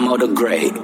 Damo 0.00 0.16
the 0.16 0.28
Great. 0.28 0.72
All 0.72 0.82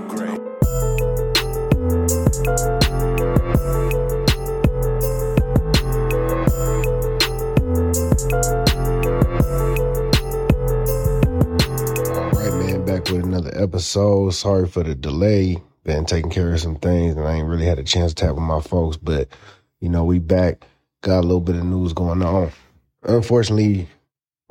right, 12.30 12.52
man, 12.60 12.84
back 12.84 13.08
with 13.08 13.24
another 13.24 13.50
episode. 13.54 14.30
Sorry 14.32 14.68
for 14.68 14.82
the 14.82 14.95
delay. 14.95 15.57
Been 15.85 16.05
taking 16.05 16.30
care 16.30 16.53
of 16.53 16.61
some 16.61 16.77
things, 16.77 17.17
and 17.17 17.27
I 17.27 17.37
ain't 17.37 17.48
really 17.48 17.64
had 17.64 17.79
a 17.79 17.85
chance 17.85 18.12
to 18.12 18.23
tap 18.27 18.35
with 18.35 18.45
my 18.45 18.61
folks. 18.61 18.98
But 18.98 19.29
you 19.80 19.89
know, 19.89 20.05
we 20.05 20.19
back. 20.19 20.67
Got 21.01 21.21
a 21.21 21.23
little 21.23 21.41
bit 21.41 21.57
of 21.57 21.64
news 21.64 21.95
going 21.95 22.23
on. 22.23 22.51
Unfortunately, 23.03 23.89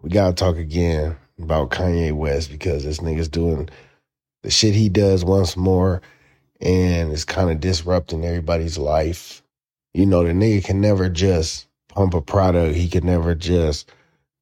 we 0.01 0.09
gotta 0.09 0.33
talk 0.33 0.57
again 0.57 1.17
about 1.39 1.69
Kanye 1.69 2.13
West 2.13 2.49
because 2.49 2.83
this 2.83 2.97
nigga's 2.97 3.29
doing 3.29 3.69
the 4.45 4.51
shit 4.51 4.73
he 4.73 4.89
does 4.89 5.25
once 5.25 5.57
more, 5.57 6.01
and 6.61 7.11
it's 7.11 7.25
kind 7.25 7.51
of 7.51 7.59
disrupting 7.59 8.25
everybody's 8.25 8.77
life. 8.77 9.43
You 9.93 10.05
know, 10.05 10.23
the 10.23 10.31
nigga 10.31 10.63
can 10.63 10.81
never 10.81 11.09
just 11.09 11.67
pump 11.89 12.13
a 12.13 12.21
product. 12.21 12.75
He 12.75 12.87
can 12.87 13.05
never 13.05 13.35
just 13.35 13.91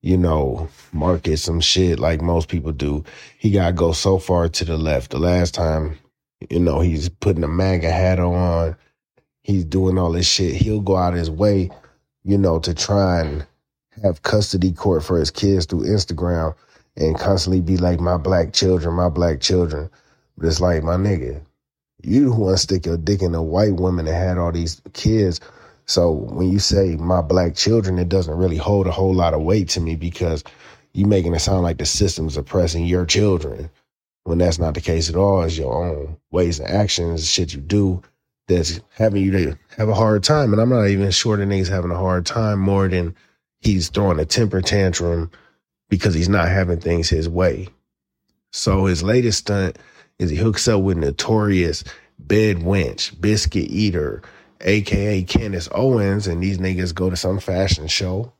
you 0.03 0.17
know, 0.17 0.67
market 0.91 1.37
some 1.37 1.61
shit 1.61 1.97
like 1.97 2.21
most 2.21 2.49
people 2.49 2.73
do. 2.73 3.03
He 3.39 3.49
got 3.51 3.67
to 3.67 3.73
go 3.73 3.93
so 3.93 4.19
far 4.19 4.49
to 4.49 4.65
the 4.65 4.77
left. 4.77 5.11
The 5.11 5.17
last 5.17 5.53
time, 5.53 5.97
you 6.49 6.59
know, 6.59 6.81
he's 6.81 7.07
putting 7.07 7.43
a 7.43 7.47
MAGA 7.47 7.89
hat 7.89 8.19
on, 8.19 8.75
he's 9.43 9.63
doing 9.63 9.97
all 9.97 10.11
this 10.11 10.27
shit. 10.27 10.55
He'll 10.55 10.81
go 10.81 10.97
out 10.97 11.13
his 11.13 11.31
way, 11.31 11.71
you 12.23 12.37
know, 12.37 12.59
to 12.59 12.73
try 12.73 13.21
and 13.21 13.47
have 14.03 14.23
custody 14.23 14.73
court 14.73 15.05
for 15.05 15.17
his 15.17 15.31
kids 15.31 15.65
through 15.65 15.85
Instagram 15.85 16.53
and 16.97 17.17
constantly 17.17 17.61
be 17.61 17.77
like, 17.77 17.99
my 17.99 18.17
black 18.17 18.53
children, 18.53 18.95
my 18.95 19.09
black 19.09 19.41
children. 19.41 19.89
But 20.37 20.47
it's 20.47 20.61
like, 20.61 20.83
my 20.83 20.95
nigga, 20.95 21.41
you 22.01 22.33
who 22.33 22.41
want 22.41 22.57
to 22.57 22.63
stick 22.63 22.85
your 22.85 22.97
dick 22.97 23.21
in 23.21 23.35
a 23.35 23.43
white 23.43 23.75
woman 23.75 24.05
that 24.05 24.13
had 24.13 24.37
all 24.37 24.51
these 24.51 24.81
kids 24.93 25.39
so 25.85 26.11
when 26.11 26.49
you 26.51 26.59
say 26.59 26.95
my 26.95 27.21
black 27.21 27.55
children, 27.55 27.99
it 27.99 28.09
doesn't 28.09 28.37
really 28.37 28.57
hold 28.57 28.87
a 28.87 28.91
whole 28.91 29.13
lot 29.13 29.33
of 29.33 29.41
weight 29.41 29.69
to 29.69 29.81
me 29.81 29.95
because 29.95 30.43
you 30.93 31.05
making 31.05 31.33
it 31.35 31.39
sound 31.39 31.63
like 31.63 31.77
the 31.77 31.85
system's 31.85 32.37
oppressing 32.37 32.85
your 32.85 33.05
children 33.05 33.69
when 34.23 34.37
that's 34.37 34.59
not 34.59 34.75
the 34.75 34.81
case 34.81 35.09
at 35.09 35.15
all. 35.15 35.43
It's 35.43 35.57
your 35.57 35.73
own 35.85 36.17
ways 36.31 36.59
and 36.59 36.69
actions, 36.69 37.27
shit 37.29 37.53
you 37.53 37.59
do 37.61 38.01
that's 38.47 38.79
having 38.95 39.23
you 39.23 39.31
to 39.31 39.59
have 39.77 39.89
a 39.89 39.95
hard 39.95 40.23
time. 40.23 40.53
And 40.53 40.61
I'm 40.61 40.69
not 40.69 40.87
even 40.87 41.11
sure 41.11 41.37
the 41.37 41.43
nigga's 41.43 41.69
having 41.69 41.91
a 41.91 41.97
hard 41.97 42.25
time 42.25 42.59
more 42.59 42.87
than 42.87 43.15
he's 43.59 43.89
throwing 43.89 44.19
a 44.19 44.25
temper 44.25 44.61
tantrum 44.61 45.31
because 45.93 46.15
he's 46.15 46.27
not 46.27 46.47
having 46.47 46.79
things 46.79 47.07
his 47.07 47.29
way. 47.29 47.67
So 48.51 48.85
his 48.85 49.03
latest 49.03 49.37
stunt 49.37 49.77
is 50.17 50.31
he 50.31 50.35
hooks 50.35 50.67
up 50.67 50.81
with 50.81 50.97
notorious 50.97 51.83
bed 52.17 52.57
wench, 52.57 53.21
biscuit 53.21 53.69
eater, 53.69 54.23
aka 54.61 55.21
Candace 55.21 55.69
Owens, 55.71 56.25
and 56.25 56.41
these 56.41 56.57
niggas 56.57 56.95
go 56.95 57.11
to 57.11 57.15
some 57.15 57.39
fashion 57.39 57.87
show. 57.87 58.33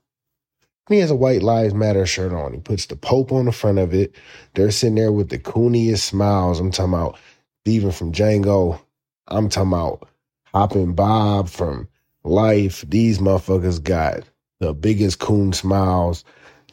He 0.89 0.97
has 0.97 1.11
a 1.11 1.15
White 1.15 1.43
Lives 1.43 1.75
Matter 1.75 2.07
shirt 2.07 2.33
on. 2.33 2.53
He 2.53 2.59
puts 2.59 2.87
the 2.87 2.95
Pope 2.95 3.31
on 3.31 3.45
the 3.45 3.51
front 3.51 3.77
of 3.77 3.93
it. 3.93 4.15
They're 4.55 4.71
sitting 4.71 4.95
there 4.95 5.11
with 5.11 5.29
the 5.29 5.38
cooniest 5.38 5.99
smiles. 5.99 6.59
I'm 6.59 6.71
talking 6.71 6.91
about 6.91 7.19
Stephen 7.61 7.91
from 7.91 8.11
Django. 8.11 8.81
I'm 9.27 9.47
talking 9.47 9.73
about 9.73 10.09
Hopping 10.55 10.95
Bob 10.95 11.49
from 11.49 11.88
Life. 12.23 12.83
These 12.88 13.19
motherfuckers 13.19 13.83
got 13.83 14.23
the 14.59 14.73
biggest 14.73 15.19
coon 15.19 15.53
smiles, 15.53 16.23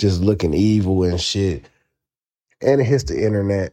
just 0.01 0.23
looking 0.23 0.55
evil 0.55 1.05
and 1.05 1.21
shit. 1.21 1.69
And 2.63 2.81
it 2.81 2.85
hits 2.85 3.05
the 3.05 3.23
internet. 3.23 3.73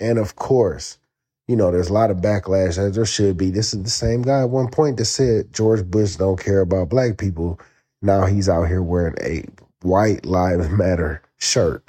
And 0.00 0.18
of 0.18 0.36
course, 0.36 0.98
you 1.46 1.54
know, 1.54 1.70
there's 1.70 1.90
a 1.90 1.92
lot 1.92 2.10
of 2.10 2.16
backlash 2.18 2.78
as 2.78 2.96
there 2.96 3.06
should 3.06 3.36
be. 3.36 3.50
This 3.50 3.72
is 3.74 3.82
the 3.82 3.90
same 3.90 4.22
guy 4.22 4.40
at 4.40 4.50
one 4.50 4.68
point 4.68 4.96
that 4.96 5.04
said 5.04 5.52
George 5.52 5.84
Bush 5.84 6.16
don't 6.16 6.42
care 6.42 6.60
about 6.60 6.88
black 6.88 7.18
people. 7.18 7.60
Now 8.02 8.24
he's 8.26 8.48
out 8.48 8.64
here 8.64 8.82
wearing 8.82 9.14
a 9.20 9.44
white 9.82 10.24
lives 10.24 10.68
matter 10.70 11.22
shirt. 11.36 11.88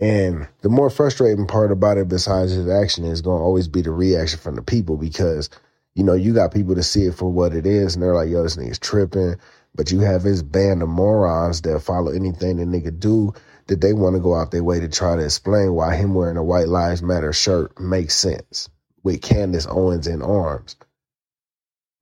And 0.00 0.48
the 0.62 0.70
more 0.70 0.88
frustrating 0.88 1.46
part 1.46 1.70
about 1.70 1.98
it, 1.98 2.08
besides 2.08 2.52
his 2.52 2.68
action, 2.68 3.04
is 3.04 3.20
going 3.20 3.38
to 3.38 3.44
always 3.44 3.68
be 3.68 3.82
the 3.82 3.90
reaction 3.90 4.38
from 4.38 4.54
the 4.54 4.62
people 4.62 4.96
because, 4.96 5.50
you 5.94 6.02
know, 6.02 6.14
you 6.14 6.32
got 6.32 6.54
people 6.54 6.74
to 6.74 6.82
see 6.82 7.04
it 7.04 7.14
for 7.14 7.30
what 7.30 7.54
it 7.54 7.66
is, 7.66 7.94
and 7.94 8.02
they're 8.02 8.14
like, 8.14 8.30
yo, 8.30 8.42
this 8.42 8.56
nigga's 8.56 8.78
tripping. 8.78 9.36
But 9.74 9.90
you 9.90 10.00
have 10.00 10.22
his 10.22 10.42
band 10.42 10.82
of 10.82 10.88
morons 10.88 11.62
that 11.62 11.80
follow 11.80 12.12
anything 12.12 12.56
the 12.56 12.64
nigga 12.64 12.98
do 12.98 13.32
that 13.68 13.80
they 13.80 13.92
want 13.92 14.16
to 14.16 14.20
go 14.20 14.34
out 14.34 14.50
their 14.50 14.64
way 14.64 14.80
to 14.80 14.88
try 14.88 15.16
to 15.16 15.24
explain 15.24 15.74
why 15.74 15.96
him 15.96 16.14
wearing 16.14 16.36
a 16.36 16.44
White 16.44 16.68
Lives 16.68 17.02
Matter 17.02 17.32
shirt 17.32 17.78
makes 17.80 18.14
sense 18.14 18.68
with 19.02 19.22
Candace 19.22 19.66
Owens 19.68 20.06
in 20.06 20.22
arms. 20.22 20.76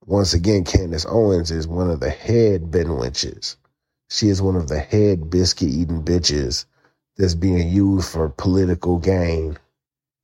Once 0.05 0.33
again, 0.33 0.63
Candace 0.63 1.05
Owens 1.07 1.51
is 1.51 1.67
one 1.67 1.89
of 1.89 1.99
the 1.99 2.09
head 2.09 2.71
Ben 2.71 2.87
bedwenches. 2.87 3.55
She 4.09 4.27
is 4.27 4.41
one 4.41 4.55
of 4.55 4.67
the 4.67 4.79
head 4.79 5.29
biscuit 5.29 5.69
eating 5.69 6.03
bitches 6.03 6.65
that's 7.17 7.35
being 7.35 7.69
used 7.69 8.09
for 8.09 8.29
political 8.29 8.97
gain. 8.97 9.57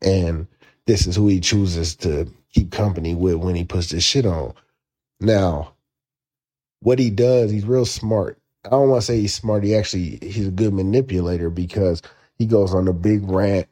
And 0.02 0.48
this 0.86 1.08
is 1.08 1.16
who 1.16 1.28
he 1.28 1.40
chooses 1.40 1.96
to 1.98 2.32
keep 2.54 2.72
company 2.72 3.16
with 3.16 3.36
when 3.36 3.56
he 3.56 3.64
puts 3.64 3.90
this 3.90 4.04
shit 4.04 4.26
on. 4.26 4.54
Now, 5.22 5.74
what 6.82 7.00
he 7.00 7.10
does, 7.10 7.52
he's 7.52 7.66
real 7.66 7.86
smart. 7.86 8.38
I 8.66 8.70
don't 8.70 8.90
want 8.90 9.02
to 9.02 9.06
say 9.06 9.20
he's 9.22 9.34
smart. 9.34 9.64
He 9.64 9.76
actually 9.76 10.20
he's 10.22 10.48
a 10.48 10.52
good 10.52 10.74
manipulator 10.74 11.50
because 11.50 12.02
he 12.38 12.46
goes 12.46 12.74
on 12.74 12.88
a 12.88 12.94
big 12.94 13.30
rant 13.30 13.68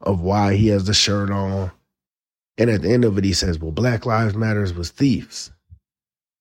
of 0.00 0.20
why 0.20 0.54
he 0.54 0.68
has 0.68 0.84
the 0.84 0.94
shirt 0.94 1.30
on. 1.30 1.70
And 2.58 2.70
at 2.70 2.82
the 2.82 2.90
end 2.90 3.04
of 3.04 3.18
it, 3.18 3.24
he 3.24 3.32
says, 3.32 3.58
Well, 3.58 3.72
Black 3.72 4.06
Lives 4.06 4.34
Matters 4.34 4.72
was 4.74 4.90
thieves. 4.90 5.52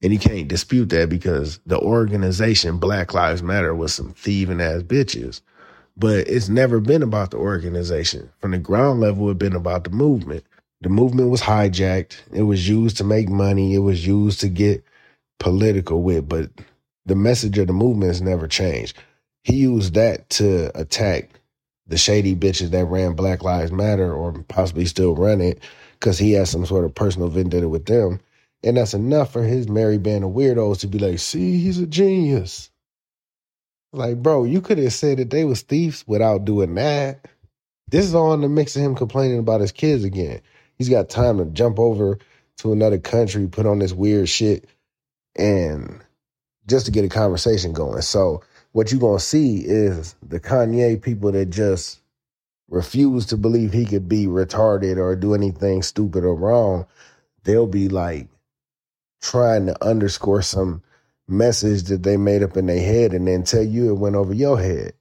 And 0.01 0.13
you 0.13 0.19
can't 0.19 0.47
dispute 0.47 0.89
that 0.89 1.09
because 1.09 1.59
the 1.65 1.79
organization 1.79 2.77
Black 2.77 3.13
Lives 3.13 3.41
Matter 3.41 3.73
was 3.73 3.93
some 3.93 4.13
thieving 4.13 4.61
ass 4.61 4.83
bitches. 4.83 5.41
But 5.97 6.27
it's 6.27 6.49
never 6.49 6.79
been 6.79 7.01
about 7.01 7.31
the 7.31 7.37
organization. 7.37 8.29
From 8.39 8.51
the 8.51 8.57
ground 8.57 8.99
level, 8.99 9.29
it's 9.29 9.37
been 9.37 9.55
about 9.55 9.85
the 9.85 9.89
movement. 9.91 10.43
The 10.81 10.89
movement 10.89 11.29
was 11.29 11.41
hijacked. 11.41 12.17
It 12.33 12.43
was 12.43 12.67
used 12.67 12.97
to 12.97 13.03
make 13.03 13.29
money. 13.29 13.73
It 13.73 13.79
was 13.79 14.05
used 14.05 14.41
to 14.41 14.49
get 14.49 14.83
political 15.39 16.01
with, 16.01 16.27
but 16.27 16.49
the 17.05 17.15
message 17.15 17.57
of 17.57 17.67
the 17.67 17.73
movement 17.73 18.09
has 18.09 18.21
never 18.21 18.47
changed. 18.47 18.97
He 19.43 19.57
used 19.57 19.93
that 19.93 20.29
to 20.31 20.77
attack 20.79 21.29
the 21.87 21.97
shady 21.97 22.35
bitches 22.35 22.71
that 22.71 22.85
ran 22.85 23.13
Black 23.13 23.43
Lives 23.43 23.71
Matter 23.71 24.11
or 24.11 24.33
possibly 24.47 24.85
still 24.85 25.15
run 25.15 25.39
it 25.39 25.59
because 25.99 26.17
he 26.17 26.33
has 26.33 26.49
some 26.49 26.65
sort 26.65 26.85
of 26.85 26.95
personal 26.95 27.29
vendetta 27.29 27.69
with 27.69 27.85
them. 27.85 28.19
And 28.63 28.77
that's 28.77 28.95
enough 28.95 29.31
for 29.31 29.43
his 29.43 29.69
merry 29.69 29.99
band 29.99 30.23
of 30.23 30.31
weirdos 30.31 30.79
to 30.79 30.87
be 30.87 30.97
like, 30.97 31.19
see, 31.19 31.59
he's 31.59 31.77
a 31.79 31.85
genius. 31.85 32.71
Like, 33.93 34.21
bro, 34.21 34.43
you 34.43 34.61
could 34.61 34.79
have 34.79 34.93
said 34.93 35.19
that 35.19 35.29
they 35.29 35.45
was 35.45 35.61
thieves 35.61 36.03
without 36.07 36.45
doing 36.45 36.73
that. 36.75 37.27
This 37.87 38.05
is 38.05 38.15
all 38.15 38.33
in 38.33 38.41
the 38.41 38.49
mix 38.49 38.75
of 38.75 38.81
him 38.81 38.95
complaining 38.95 39.37
about 39.37 39.61
his 39.61 39.71
kids 39.71 40.03
again. 40.03 40.41
He's 40.77 40.89
got 40.89 41.09
time 41.09 41.37
to 41.37 41.45
jump 41.45 41.79
over 41.79 42.17
to 42.57 42.73
another 42.73 42.97
country, 42.97 43.47
put 43.47 43.67
on 43.67 43.79
this 43.79 43.93
weird 43.93 44.27
shit, 44.27 44.67
and 45.35 46.01
just 46.67 46.85
to 46.87 46.91
get 46.91 47.05
a 47.05 47.09
conversation 47.09 47.73
going. 47.73 48.01
So 48.01 48.43
what 48.73 48.91
you're 48.91 49.01
gonna 49.01 49.19
see 49.19 49.59
is 49.59 50.15
the 50.27 50.39
Kanye 50.39 51.01
people 51.01 51.31
that 51.33 51.47
just 51.47 51.99
refuse 52.69 53.25
to 53.27 53.37
believe 53.37 53.73
he 53.73 53.85
could 53.85 54.09
be 54.09 54.25
retarded 54.27 54.97
or 54.97 55.15
do 55.15 55.33
anything 55.35 55.83
stupid 55.83 56.23
or 56.23 56.35
wrong. 56.35 56.85
They'll 57.43 57.67
be 57.67 57.89
like 57.89 58.27
trying 59.21 59.67
to 59.67 59.85
underscore 59.85 60.41
some 60.41 60.83
message 61.27 61.83
that 61.83 62.03
they 62.03 62.17
made 62.17 62.43
up 62.43 62.57
in 62.57 62.67
their 62.67 62.79
head 62.81 63.13
and 63.13 63.27
then 63.27 63.43
tell 63.43 63.63
you 63.63 63.89
it 63.91 63.99
went 63.99 64.15
over 64.15 64.33
your 64.33 64.59
head. 64.59 64.93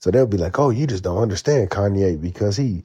So 0.00 0.10
they'll 0.10 0.26
be 0.26 0.38
like, 0.38 0.58
"Oh, 0.58 0.70
you 0.70 0.86
just 0.86 1.04
don't 1.04 1.18
understand 1.22 1.70
Kanye 1.70 2.20
because 2.20 2.56
he 2.56 2.84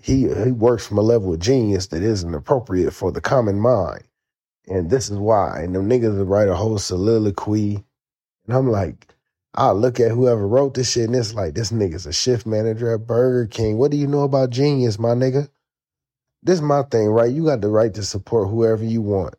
he 0.00 0.28
he 0.44 0.52
works 0.52 0.86
from 0.86 0.98
a 0.98 1.02
level 1.02 1.34
of 1.34 1.40
genius 1.40 1.88
that 1.88 2.02
isn't 2.02 2.34
appropriate 2.34 2.92
for 2.92 3.12
the 3.12 3.20
common 3.20 3.60
mind." 3.60 4.04
And 4.66 4.90
this 4.90 5.10
is 5.10 5.18
why. 5.18 5.60
And 5.60 5.74
them 5.74 5.88
niggas 5.88 6.16
will 6.16 6.24
write 6.24 6.48
a 6.48 6.54
whole 6.54 6.78
soliloquy. 6.78 7.84
And 8.46 8.56
I'm 8.56 8.70
like, 8.70 9.14
I 9.54 9.70
look 9.70 10.00
at 10.00 10.10
whoever 10.10 10.46
wrote 10.46 10.74
this 10.74 10.90
shit 10.92 11.04
and 11.04 11.14
it's 11.14 11.34
like, 11.34 11.54
this 11.54 11.70
nigga's 11.70 12.06
a 12.06 12.12
shift 12.12 12.46
manager 12.46 12.92
at 12.92 13.06
Burger 13.06 13.46
King. 13.46 13.78
What 13.78 13.90
do 13.90 13.96
you 13.96 14.06
know 14.06 14.22
about 14.22 14.50
genius, 14.50 14.98
my 14.98 15.10
nigga? 15.10 15.48
This 16.42 16.56
is 16.56 16.62
my 16.62 16.82
thing, 16.82 17.08
right? 17.08 17.30
You 17.30 17.44
got 17.44 17.60
the 17.60 17.68
right 17.68 17.94
to 17.94 18.02
support 18.02 18.50
whoever 18.50 18.84
you 18.84 19.00
want. 19.00 19.34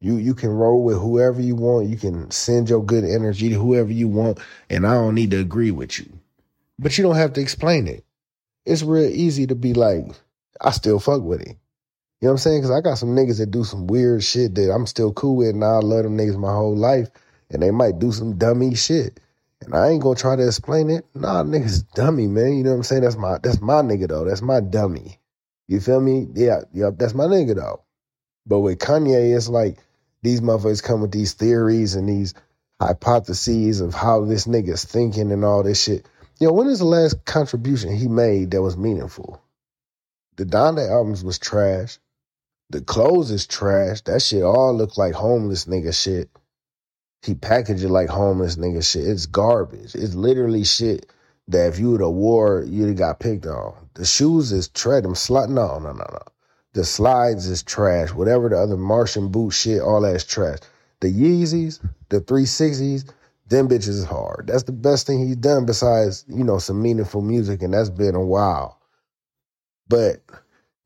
You 0.00 0.16
you 0.16 0.34
can 0.34 0.50
roll 0.50 0.82
with 0.82 0.98
whoever 0.98 1.40
you 1.40 1.54
want. 1.54 1.88
You 1.88 1.96
can 1.96 2.28
send 2.32 2.68
your 2.68 2.84
good 2.84 3.04
energy 3.04 3.50
to 3.50 3.54
whoever 3.54 3.92
you 3.92 4.08
want. 4.08 4.40
And 4.68 4.84
I 4.84 4.94
don't 4.94 5.14
need 5.14 5.30
to 5.30 5.38
agree 5.38 5.70
with 5.70 5.98
you. 5.98 6.12
But 6.78 6.98
you 6.98 7.04
don't 7.04 7.14
have 7.14 7.34
to 7.34 7.40
explain 7.40 7.86
it. 7.86 8.04
It's 8.66 8.82
real 8.82 9.08
easy 9.08 9.46
to 9.46 9.54
be 9.54 9.74
like, 9.74 10.04
I 10.60 10.72
still 10.72 10.98
fuck 10.98 11.22
with 11.22 11.40
it. 11.42 11.56
You 12.22 12.28
know 12.28 12.34
what 12.34 12.34
I'm 12.34 12.38
saying? 12.38 12.58
Because 12.60 12.70
I 12.70 12.80
got 12.80 12.98
some 12.98 13.16
niggas 13.16 13.38
that 13.38 13.50
do 13.50 13.64
some 13.64 13.88
weird 13.88 14.22
shit 14.22 14.54
that 14.54 14.72
I'm 14.72 14.86
still 14.86 15.12
cool 15.12 15.34
with, 15.34 15.48
and 15.48 15.64
I 15.64 15.78
love 15.78 16.04
them 16.04 16.16
niggas 16.16 16.38
my 16.38 16.52
whole 16.52 16.76
life, 16.76 17.08
and 17.50 17.60
they 17.60 17.72
might 17.72 17.98
do 17.98 18.12
some 18.12 18.38
dummy 18.38 18.76
shit, 18.76 19.18
and 19.60 19.74
I 19.74 19.88
ain't 19.88 20.04
gonna 20.04 20.14
try 20.14 20.36
to 20.36 20.46
explain 20.46 20.88
it. 20.88 21.04
Nah, 21.16 21.42
niggas 21.42 21.84
dummy, 21.94 22.28
man. 22.28 22.56
You 22.56 22.62
know 22.62 22.70
what 22.70 22.76
I'm 22.76 22.82
saying? 22.84 23.02
That's 23.02 23.16
my 23.16 23.38
that's 23.42 23.60
my 23.60 23.82
nigga 23.82 24.06
though. 24.06 24.24
That's 24.24 24.40
my 24.40 24.60
dummy. 24.60 25.18
You 25.66 25.80
feel 25.80 26.00
me? 26.00 26.28
Yeah, 26.32 26.60
yep, 26.72 26.94
that's 26.96 27.12
my 27.12 27.24
nigga 27.24 27.56
though. 27.56 27.82
But 28.46 28.60
with 28.60 28.78
Kanye, 28.78 29.36
it's 29.36 29.48
like 29.48 29.78
these 30.22 30.40
motherfuckers 30.40 30.80
come 30.80 31.00
with 31.00 31.10
these 31.10 31.32
theories 31.32 31.96
and 31.96 32.08
these 32.08 32.34
hypotheses 32.80 33.80
of 33.80 33.94
how 33.94 34.24
this 34.26 34.46
nigga's 34.46 34.84
thinking 34.84 35.32
and 35.32 35.44
all 35.44 35.64
this 35.64 35.82
shit. 35.82 36.06
You 36.38 36.46
know, 36.46 36.52
when 36.52 36.68
is 36.68 36.78
the 36.78 36.84
last 36.84 37.24
contribution 37.24 37.96
he 37.96 38.06
made 38.06 38.52
that 38.52 38.62
was 38.62 38.76
meaningful? 38.76 39.42
The 40.36 40.44
Donda 40.44 40.88
albums 40.88 41.24
was 41.24 41.40
trash. 41.40 41.98
The 42.72 42.80
clothes 42.80 43.30
is 43.30 43.46
trash. 43.46 44.00
That 44.02 44.22
shit 44.22 44.42
all 44.42 44.74
look 44.74 44.96
like 44.96 45.12
homeless 45.12 45.66
nigga 45.66 45.94
shit. 45.94 46.30
He 47.20 47.34
packaged 47.34 47.84
it 47.84 47.90
like 47.90 48.08
homeless 48.08 48.56
nigga 48.56 48.82
shit. 48.82 49.06
It's 49.06 49.26
garbage. 49.26 49.94
It's 49.94 50.14
literally 50.14 50.64
shit 50.64 51.12
that 51.48 51.68
if 51.68 51.78
you 51.78 51.90
would 51.90 52.00
have 52.00 52.10
wore, 52.10 52.64
you'd 52.66 52.88
have 52.88 52.96
got 52.96 53.20
picked 53.20 53.44
on. 53.44 53.74
The 53.92 54.06
shoes 54.06 54.52
is 54.52 54.68
trash. 54.68 55.02
Them 55.02 55.14
slide. 55.14 55.50
No, 55.50 55.78
no, 55.80 55.92
no, 55.92 56.06
no. 56.10 56.22
The 56.72 56.82
slides 56.82 57.46
is 57.46 57.62
trash. 57.62 58.10
Whatever 58.14 58.48
the 58.48 58.56
other 58.58 58.78
Martian 58.78 59.28
boot 59.28 59.50
shit, 59.50 59.82
all 59.82 60.00
that 60.00 60.16
is 60.16 60.24
trash. 60.24 60.60
The 61.00 61.12
Yeezys, 61.12 61.78
the 62.08 62.22
360s, 62.22 63.12
them 63.48 63.68
bitches 63.68 63.88
is 63.88 64.04
hard. 64.04 64.46
That's 64.46 64.62
the 64.62 64.72
best 64.72 65.06
thing 65.06 65.26
he's 65.26 65.36
done 65.36 65.66
besides, 65.66 66.24
you 66.26 66.42
know, 66.42 66.56
some 66.58 66.80
meaningful 66.80 67.20
music, 67.20 67.60
and 67.60 67.74
that's 67.74 67.90
been 67.90 68.14
a 68.14 68.24
while. 68.24 68.80
But 69.88 70.22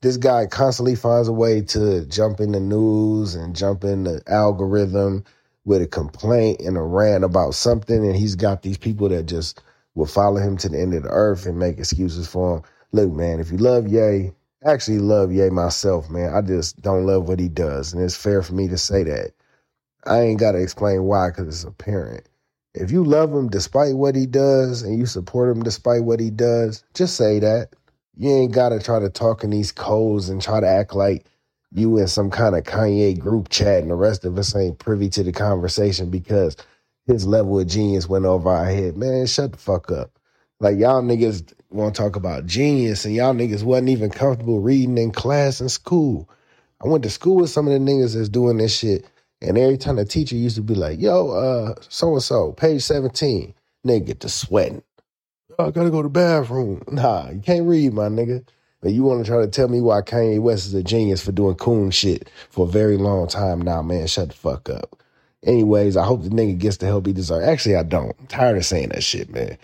this 0.07 0.17
guy 0.17 0.47
constantly 0.47 0.95
finds 0.95 1.27
a 1.27 1.33
way 1.33 1.61
to 1.61 2.07
jump 2.07 2.39
in 2.39 2.53
the 2.53 2.61
news 2.61 3.35
and 3.35 3.57
jump 3.57 3.83
in 3.83 4.05
the 4.05 4.23
algorithm 4.29 5.25
with 5.65 5.83
a 5.83 5.87
complaint 5.89 6.61
and 6.61 6.77
a 6.77 6.81
rant 6.81 7.25
about 7.25 7.55
something. 7.55 8.07
And 8.07 8.15
he's 8.15 8.37
got 8.37 8.63
these 8.63 8.79
people 8.79 9.09
that 9.09 9.27
just 9.27 9.63
will 9.97 10.07
follow 10.07 10.37
him 10.37 10.57
to 10.59 10.69
the 10.69 10.81
end 10.81 10.95
of 10.95 11.03
the 11.03 11.09
earth 11.09 11.45
and 11.45 11.59
make 11.59 11.79
excuses 11.79 12.29
for 12.29 12.59
him. 12.59 12.63
Look, 12.93 13.11
man, 13.11 13.41
if 13.41 13.51
you 13.51 13.59
love 13.59 13.89
Ye, 13.89 14.31
actually 14.65 15.01
love 15.01 15.33
Ye 15.33 15.51
myself, 15.51 16.09
man. 16.09 16.33
I 16.33 16.41
just 16.41 16.81
don't 16.81 17.05
love 17.05 17.27
what 17.27 17.41
he 17.41 17.49
does. 17.49 17.93
And 17.93 18.01
it's 18.01 18.17
fair 18.17 18.43
for 18.43 18.55
me 18.55 18.69
to 18.69 18.79
say 18.79 19.03
that. 19.03 19.33
I 20.05 20.21
ain't 20.21 20.39
got 20.39 20.53
to 20.53 20.63
explain 20.63 21.03
why 21.03 21.31
because 21.31 21.49
it's 21.49 21.65
apparent. 21.65 22.29
If 22.75 22.93
you 22.93 23.03
love 23.03 23.33
him 23.33 23.49
despite 23.49 23.97
what 23.97 24.15
he 24.15 24.27
does 24.27 24.83
and 24.83 24.97
you 24.97 25.07
support 25.07 25.51
him 25.51 25.65
despite 25.65 26.05
what 26.05 26.21
he 26.21 26.31
does, 26.31 26.85
just 26.95 27.17
say 27.17 27.41
that 27.41 27.71
you 28.17 28.31
ain't 28.31 28.53
gotta 28.53 28.81
try 28.81 28.99
to 28.99 29.11
talk 29.11 29.45
in 29.45 29.51
these 29.51 29.73
codes 29.73 30.29
and 30.29 30.43
try 30.43 30.61
to 30.61 30.67
act 30.69 30.95
like 30.95 31.27
you 31.73 31.99
in 31.99 32.09
some 32.09 32.31
kind 32.31 32.57
of 32.57 32.65
Kanye 32.65 33.19
group 33.19 33.49
chat 33.51 33.83
and 33.83 33.91
the 33.91 33.97
rest 33.97 34.25
of 34.25 34.39
us 34.39 34.57
ain't 34.57 34.79
privy 34.79 35.09
to 35.11 35.23
the 35.23 35.33
conversation 35.33 36.11
because 36.11 36.57
his 37.07 37.27
level 37.27 37.61
of 37.61 37.67
genius 37.67 38.09
went 38.09 38.25
over 38.25 38.51
our 38.51 38.67
head. 38.67 38.97
Man, 38.97 39.27
shut 39.27 39.53
the 39.53 39.59
fuck 39.59 39.91
up. 39.91 40.11
Like 40.61 40.79
y'all 40.79 41.03
niggas 41.03 41.53
want 41.71 41.95
to 41.95 42.03
talk 42.03 42.17
about 42.17 42.47
genius 42.47 43.05
and 43.05 43.15
y'all 43.15 43.35
niggas 43.35 43.63
wasn't 43.63 43.91
even 43.91 44.11
comfortable 44.11 44.61
reading 44.61 44.99
in 44.99 45.13
class 45.13 45.61
in 45.61 45.69
school. 45.69 46.29
I 46.83 46.89
went 46.89 47.05
to 47.05 47.11
school 47.11 47.37
with 47.37 47.51
some 47.51 47.67
of 47.69 47.73
the 47.75 47.79
niggas 47.79 48.15
that's 48.17 48.29
doing 48.29 48.59
this 48.59 48.77
shit. 48.77 49.07
And 49.43 49.59
every 49.59 49.77
time 49.77 49.97
the 49.97 50.05
teacher 50.07 50.37
used 50.37 50.57
to 50.57 50.63
be 50.63 50.75
like, 50.75 51.01
yo, 51.01 51.31
uh, 51.31 51.75
so 51.89 52.13
and 52.15 52.23
so, 52.23 52.53
page 52.53 52.83
17, 52.83 53.55
nigga 53.87 54.07
get 54.07 54.21
to 54.21 54.29
sweating. 54.31 54.83
I 55.59 55.71
gotta 55.71 55.91
go 55.91 56.03
to 56.03 56.09
the 56.09 56.11
bathroom. 56.11 56.83
Nah, 56.91 57.31
you 57.31 57.41
can't 57.41 57.67
read, 57.67 57.95
my 57.95 58.09
nigga. 58.09 58.47
But 58.83 58.93
you 58.93 59.03
want 59.05 59.25
to 59.25 59.31
try 59.31 59.41
to 59.41 59.49
tell 59.49 59.69
me 59.69 59.81
why 59.81 60.03
Kanye 60.03 60.39
West 60.39 60.67
is 60.67 60.75
a 60.75 60.83
genius 60.83 61.25
for 61.25 61.33
doing 61.33 61.55
coon 61.57 61.91
shit 61.91 62.29
for 62.51 62.67
a 62.67 62.71
very 62.71 62.97
long 62.99 63.27
time 63.27 63.61
now, 63.61 63.81
man. 63.83 64.07
Shut 64.07 64.29
the 64.29 64.35
fuck 64.35 64.69
up. 64.69 65.03
Anyways, 65.45 65.97
I 65.97 66.05
hope 66.05 66.23
the 66.23 66.29
nigga 66.29 66.59
gets 66.59 66.77
the 66.77 66.87
help 66.87 67.07
he 67.07 67.13
deserves. 67.13 67.47
Actually, 67.47 67.77
I 67.77 67.85
don't. 67.85 68.15
I'm 68.21 68.27
tired 68.27 68.59
of 68.59 68.67
saying 68.67 68.91
that 68.91 69.03
shit, 69.03 69.31
man. 69.31 69.57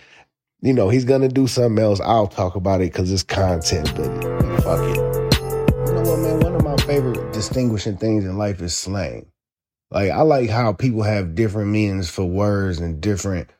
You 0.63 0.73
know, 0.73 0.89
he's 0.89 1.05
gonna 1.05 1.29
do 1.29 1.47
something 1.47 1.83
else. 1.83 2.01
I'll 2.01 2.27
talk 2.27 2.55
about 2.55 2.81
it 2.81 2.93
because 2.93 3.13
it's 3.13 3.23
content, 3.23 3.93
but 3.95 4.07
fuck 4.63 4.81
it. 4.81 4.97
You 4.97 5.95
know 5.95 6.03
what, 6.03 6.21
man? 6.21 6.41
One 6.41 6.55
of 6.55 6.65
my 6.65 6.77
favorite 6.79 7.33
distinguishing 7.33 7.99
things 7.99 8.25
in 8.25 8.39
life 8.39 8.63
is 8.63 8.75
slang. 8.75 9.27
Like, 9.91 10.11
I 10.11 10.23
like 10.23 10.49
how 10.49 10.73
people 10.73 11.03
have 11.03 11.35
different 11.35 11.71
meanings 11.71 12.09
for 12.09 12.25
words 12.25 12.79
and 12.79 13.01
different 13.01 13.51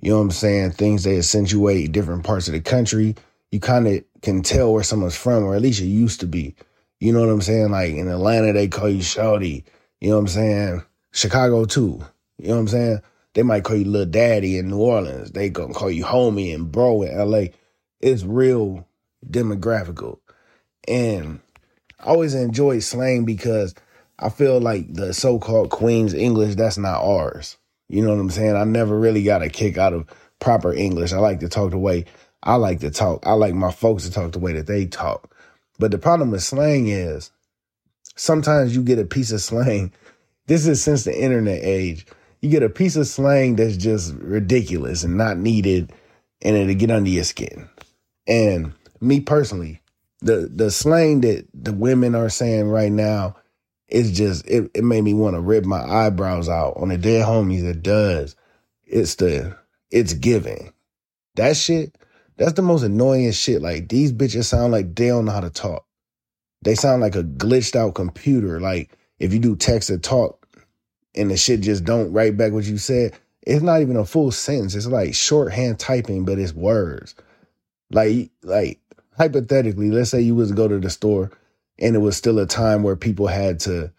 you 0.00 0.10
know 0.10 0.18
what 0.18 0.24
I'm 0.24 0.30
saying? 0.30 0.72
Things 0.72 1.04
they 1.04 1.18
accentuate 1.18 1.92
different 1.92 2.24
parts 2.24 2.48
of 2.48 2.54
the 2.54 2.60
country. 2.60 3.14
You 3.50 3.60
kind 3.60 3.86
of 3.86 4.04
can 4.22 4.42
tell 4.42 4.72
where 4.72 4.82
someone's 4.82 5.16
from, 5.16 5.44
or 5.44 5.54
at 5.54 5.62
least 5.62 5.80
it 5.80 5.86
used 5.86 6.20
to 6.20 6.26
be. 6.26 6.54
You 7.00 7.12
know 7.12 7.20
what 7.20 7.28
I'm 7.28 7.40
saying? 7.40 7.70
Like 7.70 7.92
in 7.92 8.08
Atlanta, 8.08 8.52
they 8.52 8.68
call 8.68 8.88
you 8.88 9.00
Shawty. 9.00 9.64
You 10.00 10.10
know 10.10 10.16
what 10.16 10.22
I'm 10.22 10.28
saying? 10.28 10.82
Chicago 11.12 11.64
too. 11.64 12.04
You 12.38 12.48
know 12.48 12.54
what 12.54 12.60
I'm 12.60 12.68
saying? 12.68 13.02
They 13.34 13.42
might 13.42 13.64
call 13.64 13.76
you 13.76 13.84
Little 13.84 14.10
Daddy 14.10 14.58
in 14.58 14.68
New 14.68 14.78
Orleans. 14.78 15.32
They 15.32 15.50
gonna 15.50 15.74
call 15.74 15.90
you 15.90 16.04
Homie 16.04 16.54
and 16.54 16.70
Bro 16.70 17.02
in 17.02 17.16
LA. 17.16 17.44
It's 18.00 18.22
real 18.22 18.86
demographical. 19.28 20.18
And 20.88 21.40
I 21.98 22.06
always 22.06 22.34
enjoy 22.34 22.78
slang 22.80 23.24
because 23.24 23.74
I 24.18 24.30
feel 24.30 24.60
like 24.60 24.92
the 24.92 25.14
so-called 25.14 25.70
Queen's 25.70 26.14
English, 26.14 26.54
that's 26.54 26.78
not 26.78 27.02
ours. 27.02 27.56
You 27.90 28.02
know 28.02 28.10
what 28.10 28.20
I'm 28.20 28.30
saying? 28.30 28.56
I 28.56 28.64
never 28.64 28.98
really 28.98 29.22
got 29.22 29.42
a 29.42 29.48
kick 29.48 29.76
out 29.76 29.92
of 29.92 30.06
proper 30.38 30.72
English. 30.72 31.12
I 31.12 31.18
like 31.18 31.40
to 31.40 31.48
talk 31.48 31.72
the 31.72 31.78
way 31.78 32.06
I 32.42 32.54
like 32.54 32.80
to 32.80 32.90
talk. 32.90 33.26
I 33.26 33.32
like 33.32 33.54
my 33.54 33.70
folks 33.70 34.04
to 34.04 34.10
talk 34.10 34.32
the 34.32 34.38
way 34.38 34.52
that 34.54 34.66
they 34.66 34.86
talk. 34.86 35.34
But 35.78 35.90
the 35.90 35.98
problem 35.98 36.30
with 36.30 36.42
slang 36.42 36.88
is 36.88 37.30
sometimes 38.16 38.74
you 38.74 38.82
get 38.82 38.98
a 38.98 39.04
piece 39.04 39.32
of 39.32 39.40
slang. 39.40 39.92
This 40.46 40.66
is 40.66 40.82
since 40.82 41.04
the 41.04 41.16
internet 41.16 41.62
age. 41.62 42.06
You 42.40 42.50
get 42.50 42.64
a 42.64 42.68
piece 42.68 42.96
of 42.96 43.06
slang 43.06 43.54
that's 43.54 43.76
just 43.76 44.14
ridiculous 44.14 45.04
and 45.04 45.16
not 45.16 45.38
needed, 45.38 45.92
and 46.42 46.56
it'll 46.56 46.74
get 46.74 46.90
under 46.90 47.08
your 47.08 47.22
skin. 47.22 47.68
And 48.26 48.72
me 49.00 49.20
personally, 49.20 49.80
the 50.22 50.50
the 50.52 50.72
slang 50.72 51.20
that 51.20 51.46
the 51.54 51.72
women 51.72 52.16
are 52.16 52.28
saying 52.28 52.68
right 52.68 52.90
now 52.90 53.36
it's 53.90 54.10
just 54.10 54.46
it, 54.46 54.70
it 54.74 54.84
made 54.84 55.02
me 55.02 55.14
want 55.14 55.34
to 55.34 55.40
rip 55.40 55.64
my 55.64 55.82
eyebrows 55.82 56.48
out 56.48 56.74
on 56.76 56.88
the 56.88 56.98
dead 56.98 57.26
homies 57.26 57.64
it 57.64 57.82
does. 57.82 58.36
It's 58.86 59.16
the 59.16 59.56
it's 59.90 60.14
giving. 60.14 60.72
That 61.34 61.56
shit 61.56 61.96
that's 62.36 62.54
the 62.54 62.62
most 62.62 62.82
annoying 62.82 63.32
shit. 63.32 63.60
Like 63.60 63.88
these 63.88 64.12
bitches 64.12 64.44
sound 64.44 64.72
like 64.72 64.94
they 64.94 65.08
don't 65.08 65.24
know 65.24 65.32
how 65.32 65.40
to 65.40 65.50
talk. 65.50 65.84
They 66.62 66.74
sound 66.74 67.02
like 67.02 67.16
a 67.16 67.24
glitched 67.24 67.76
out 67.76 67.94
computer. 67.94 68.60
Like 68.60 68.96
if 69.18 69.32
you 69.32 69.40
do 69.40 69.56
text 69.56 69.90
or 69.90 69.98
talk 69.98 70.46
and 71.14 71.30
the 71.30 71.36
shit 71.36 71.60
just 71.60 71.84
don't 71.84 72.12
write 72.12 72.36
back 72.36 72.52
what 72.52 72.64
you 72.64 72.78
said 72.78 73.18
it's 73.42 73.62
not 73.62 73.80
even 73.80 73.96
a 73.96 74.04
full 74.04 74.30
sentence. 74.30 74.74
It's 74.74 74.86
like 74.86 75.14
shorthand 75.14 75.78
typing 75.80 76.24
but 76.24 76.38
it's 76.38 76.52
words. 76.52 77.14
Like 77.90 78.30
like 78.42 78.78
hypothetically 79.18 79.90
let's 79.90 80.10
say 80.10 80.20
you 80.20 80.36
was 80.36 80.50
to 80.50 80.54
go 80.54 80.68
to 80.68 80.78
the 80.78 80.90
store 80.90 81.32
and 81.80 81.96
it 81.96 82.00
was 82.00 82.16
still 82.16 82.38
a 82.38 82.46
time 82.46 82.82
where 82.82 82.96
people 82.96 83.26
had 83.26 83.60
to, 83.60 83.92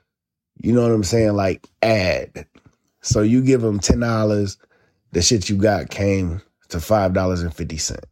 you 0.61 0.73
know 0.73 0.83
what 0.83 0.91
I'm 0.91 1.03
saying, 1.03 1.33
like 1.33 1.67
add. 1.81 2.45
So 3.01 3.21
you 3.21 3.41
give 3.41 3.61
them 3.61 3.79
ten 3.79 3.99
dollars, 3.99 4.57
the 5.11 5.21
shit 5.21 5.49
you 5.49 5.57
got 5.57 5.89
came 5.89 6.41
to 6.69 6.79
five 6.79 7.13
dollars 7.13 7.41
and 7.41 7.53
fifty 7.53 7.77
cent. 7.77 8.05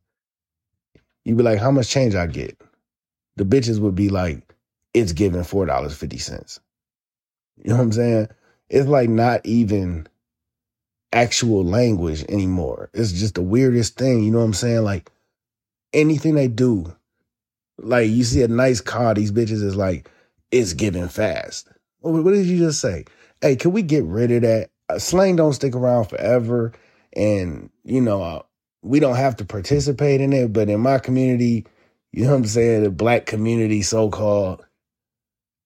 You'd 1.25 1.37
be 1.37 1.43
like, 1.43 1.59
how 1.59 1.71
much 1.71 1.89
change 1.89 2.15
I 2.15 2.27
get? 2.27 2.59
The 3.35 3.43
bitches 3.45 3.79
would 3.79 3.95
be 3.95 4.09
like, 4.09 4.41
it's 4.93 5.13
giving 5.13 5.43
four 5.43 5.65
dollars 5.65 5.95
fifty 5.95 6.17
cents. 6.17 6.59
You 7.57 7.71
know 7.71 7.77
what 7.77 7.83
I'm 7.83 7.91
saying? 7.91 8.27
It's 8.69 8.87
like 8.87 9.09
not 9.09 9.45
even 9.45 10.07
actual 11.11 11.63
language 11.63 12.23
anymore. 12.29 12.89
It's 12.93 13.11
just 13.11 13.35
the 13.35 13.41
weirdest 13.41 13.97
thing. 13.97 14.23
You 14.23 14.31
know 14.31 14.39
what 14.39 14.45
I'm 14.45 14.53
saying? 14.53 14.83
Like 14.83 15.11
anything 15.93 16.35
they 16.35 16.47
do, 16.47 16.95
like 17.83 18.09
you 18.09 18.23
see 18.23 18.41
a 18.41 18.47
nice 18.47 18.81
car, 18.81 19.13
these 19.13 19.31
bitches 19.31 19.63
is 19.63 19.75
like, 19.75 20.09
it's 20.51 20.73
giving 20.73 21.07
fast. 21.07 21.67
What 22.01 22.31
did 22.31 22.45
you 22.45 22.57
just 22.57 22.81
say? 22.81 23.05
Hey, 23.41 23.55
can 23.55 23.71
we 23.71 23.81
get 23.81 24.03
rid 24.03 24.31
of 24.31 24.41
that? 24.41 24.69
Uh, 24.89 24.99
slang 24.99 25.35
don't 25.35 25.53
stick 25.53 25.75
around 25.75 26.05
forever, 26.05 26.73
and 27.13 27.69
you 27.83 28.01
know 28.01 28.21
uh, 28.21 28.41
we 28.81 28.99
don't 28.99 29.15
have 29.15 29.35
to 29.37 29.45
participate 29.45 30.21
in 30.21 30.33
it. 30.33 30.51
But 30.53 30.69
in 30.69 30.79
my 30.79 30.97
community, 30.97 31.65
you 32.11 32.23
know 32.23 32.31
what 32.31 32.37
I'm 32.37 32.45
saying, 32.45 32.83
the 32.83 32.89
black 32.89 33.25
community, 33.25 33.81
so 33.81 34.09
called, 34.09 34.65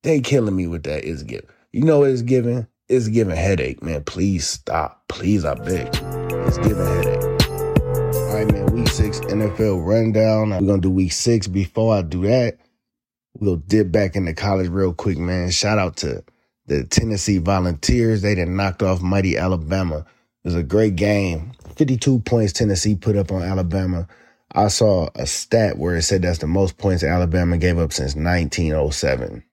they 0.02 0.20
killing 0.20 0.56
me 0.56 0.68
with 0.68 0.84
that. 0.84 1.06
Is 1.06 1.24
giving. 1.24 1.48
You 1.72 1.84
know 1.84 2.04
it's 2.04 2.22
giving? 2.22 2.68
It's 2.90 3.08
giving 3.08 3.36
headache, 3.36 3.82
man. 3.82 4.04
Please 4.04 4.48
stop. 4.48 5.04
Please, 5.08 5.46
I 5.46 5.54
beg. 5.54 5.88
It's 6.46 6.58
giving 6.58 6.86
headache. 6.86 7.33
Man. 8.46 8.66
Week 8.74 8.90
six 8.90 9.20
NFL 9.22 9.86
rundown. 9.86 10.50
We're 10.50 10.60
gonna 10.60 10.82
do 10.82 10.90
week 10.90 11.14
six. 11.14 11.48
Before 11.48 11.96
I 11.96 12.02
do 12.02 12.24
that, 12.24 12.58
we'll 13.40 13.56
dip 13.56 13.92
back 13.92 14.16
into 14.16 14.34
college 14.34 14.68
real 14.70 14.94
quick, 14.94 15.18
man. 15.18 15.50
Shout 15.52 15.80
out 15.80 15.98
to 15.98 16.24
the 16.68 16.84
Tennessee 16.84 17.38
Volunteers. 17.38 18.22
They 18.22 18.36
done 18.36 18.56
knocked 18.56 18.84
off 18.84 19.02
mighty 19.02 19.38
Alabama. 19.38 20.06
It 20.44 20.48
was 20.48 20.56
a 20.56 20.64
great 20.64 20.96
game. 20.96 21.54
52 21.76 22.20
points 22.20 22.54
Tennessee 22.54 22.96
put 22.96 23.16
up 23.16 23.32
on 23.32 23.44
Alabama. 23.44 24.08
I 24.54 24.68
saw 24.68 25.10
a 25.16 25.26
stat 25.26 25.78
where 25.78 25.96
it 25.96 26.04
said 26.04 26.22
that's 26.22 26.40
the 26.40 26.48
most 26.48 26.78
points 26.78 27.04
Alabama 27.04 27.58
gave 27.58 27.80
up 27.80 27.94
since 27.94 28.16
1907. 28.16 29.44